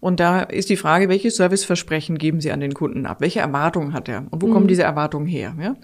[0.00, 3.20] Und da ist die Frage, welche Serviceversprechen geben Sie an den Kunden ab?
[3.20, 4.26] Welche Erwartungen hat er?
[4.30, 5.54] Und wo kommen diese Erwartungen her?
[5.58, 5.76] Ja?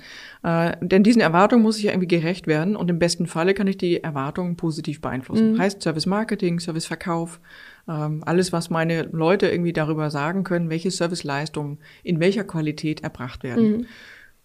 [0.42, 3.66] Äh, denn diesen Erwartungen muss ich ja irgendwie gerecht werden und im besten Falle kann
[3.66, 5.58] ich die Erwartungen positiv beeinflussen.
[5.58, 7.40] Heißt Service Marketing, Service Verkauf,
[7.88, 13.42] ähm, alles, was meine Leute irgendwie darüber sagen können, welche Serviceleistungen in welcher Qualität erbracht
[13.42, 13.86] werden.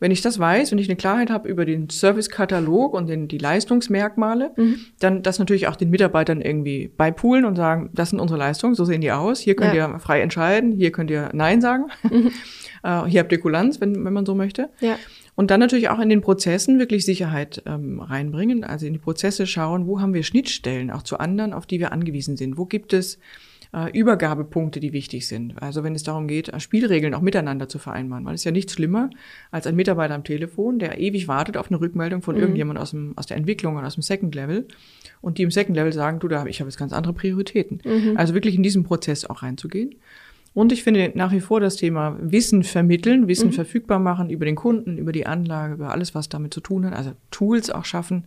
[0.04, 3.38] Wenn ich das weiß, wenn ich eine Klarheit habe über den Servicekatalog und den, die
[3.38, 4.52] Leistungsmerkmale,
[5.00, 8.84] dann das natürlich auch den Mitarbeitern irgendwie beipoolen und sagen, das sind unsere Leistungen, so
[8.84, 9.90] sehen die aus, hier könnt Ja.
[9.94, 11.86] ihr frei entscheiden, hier könnt ihr Nein sagen,
[12.84, 14.72] äh, hier habt ihr Kulanz, wenn, wenn man so möchte.
[14.82, 14.98] Ja.
[15.36, 19.48] Und dann natürlich auch in den Prozessen wirklich Sicherheit ähm, reinbringen, also in die Prozesse
[19.48, 22.92] schauen, wo haben wir Schnittstellen auch zu anderen, auf die wir angewiesen sind, wo gibt
[22.92, 23.20] es
[23.74, 25.62] äh, Übergabepunkte, die wichtig sind.
[25.62, 28.52] Also wenn es darum geht, äh, Spielregeln auch miteinander zu vereinbaren, weil es ist ja
[28.52, 29.10] nichts schlimmer
[29.52, 33.14] als ein Mitarbeiter am Telefon, der ewig wartet auf eine Rückmeldung von irgendjemand aus, dem,
[33.16, 34.68] aus der Entwicklung oder aus dem Second Level
[35.22, 37.82] und die im Second Level sagen, du, da hab, ich habe jetzt ganz andere Prioritäten.
[38.18, 39.96] Also wirklich in diesen Prozess auch reinzugehen.
[40.54, 44.56] Und ich finde nach wie vor das Thema Wissen vermitteln, Wissen verfügbar machen über den
[44.56, 48.26] Kunden, über die Anlage, über alles, was damit zu tun hat, also Tools auch schaffen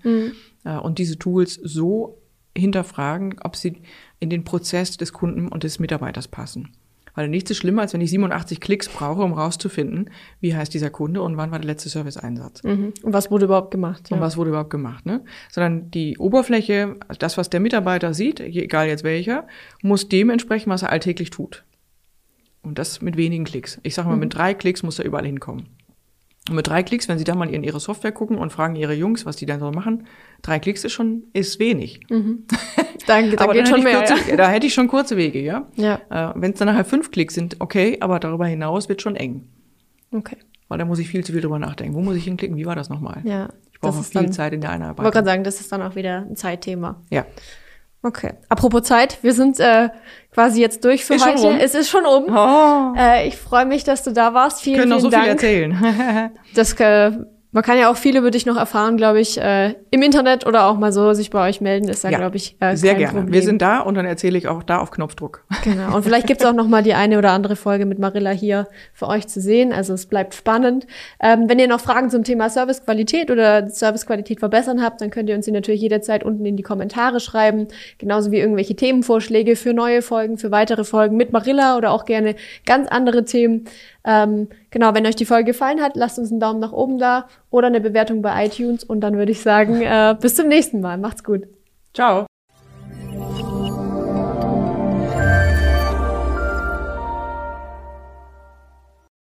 [0.65, 2.19] äh, und diese Tools so
[2.57, 3.83] hinterfragen, ob sie
[4.19, 6.73] in den Prozess des Kunden und des Mitarbeiters passen.
[7.17, 10.91] Weil nichts ist schlimmer, als wenn ich 87 Klicks brauche, um rauszufinden, wie heißt dieser
[10.91, 12.63] Kunde und wann war der letzte Serviceeinsatz.
[12.63, 12.93] Mhm.
[13.03, 14.13] Und was wurde überhaupt gemacht?
[14.13, 15.25] Und was wurde überhaupt gemacht, ne?
[15.51, 19.49] Sondern die Oberfläche, das, was der Mitarbeiter sieht, egal jetzt welcher,
[19.83, 21.65] muss dem entsprechen, was er alltäglich tut.
[22.63, 23.81] Und das mit wenigen Klicks.
[23.83, 25.69] Ich sage mal, mit drei Klicks muss er überall hinkommen.
[26.49, 28.95] Und mit drei Klicks, wenn Sie da mal in Ihre Software gucken und fragen Ihre
[28.95, 30.07] Jungs, was die dann so machen,
[30.43, 32.01] drei Klicks ist schon, ist wenig.
[33.07, 33.99] Danke, da aber geht schon mehr.
[34.05, 35.67] kurze, da hätte ich schon kurze Wege, ja.
[35.75, 36.01] Ja.
[36.11, 39.49] Äh, wenn es dann nachher fünf Klicks sind, okay, aber darüber hinaus wird schon eng.
[40.13, 40.19] ja.
[40.19, 40.37] Okay.
[40.69, 41.95] Weil da muss ich viel zu viel drüber nachdenken.
[41.95, 42.57] Wo muss ich hinklicken?
[42.57, 43.21] Wie war das nochmal?
[43.23, 43.51] Ja.
[43.73, 45.13] Ich brauche viel dann, Zeit in der Ich wollte Einarbeitung.
[45.13, 47.01] gerade sagen, das ist dann auch wieder ein Zeitthema.
[47.11, 47.25] Ja.
[48.07, 48.35] Okay.
[48.49, 49.89] Apropos Zeit, wir sind äh,
[50.33, 51.43] quasi jetzt durch für Ist schon heute.
[51.43, 51.57] rum?
[51.59, 52.25] Es ist schon um.
[52.33, 54.61] Oh, Äh, ich freue mich, dass du da warst.
[54.63, 55.43] Vielen, können noch vielen so viel Dank.
[55.43, 56.31] erzählen.
[56.55, 57.11] Das, äh,
[57.57, 60.67] man kann ja auch viel über dich noch erfahren, glaube ich, äh, im Internet oder
[60.67, 63.15] auch mal so sich bei euch melden, ist da, Ja, glaube ich, äh, Sehr gerne.
[63.15, 63.33] Problem.
[63.33, 65.43] Wir sind da und dann erzähle ich auch da auf Knopfdruck.
[65.65, 65.97] Genau.
[65.97, 69.09] Und vielleicht gibt's auch noch mal die eine oder andere Folge mit Marilla hier für
[69.09, 69.73] euch zu sehen.
[69.73, 70.87] Also es bleibt spannend.
[71.19, 75.35] Ähm, wenn ihr noch Fragen zum Thema Servicequalität oder Servicequalität verbessern habt, dann könnt ihr
[75.35, 77.69] uns die natürlich jederzeit unten in die Kommentare schreiben.
[77.97, 82.35] Genauso wie irgendwelche Themenvorschläge für neue Folgen, für weitere Folgen mit Marilla oder auch gerne
[82.67, 83.65] ganz andere Themen.
[84.05, 87.29] Ähm, genau, wenn euch die Folge gefallen hat, lasst uns einen Daumen nach oben da
[87.49, 88.85] oder eine Bewertung bei iTunes.
[88.85, 90.99] Und dann würde ich sagen, äh, bis zum nächsten Mal.
[90.99, 91.45] Macht's gut.
[91.95, 92.27] Ciao.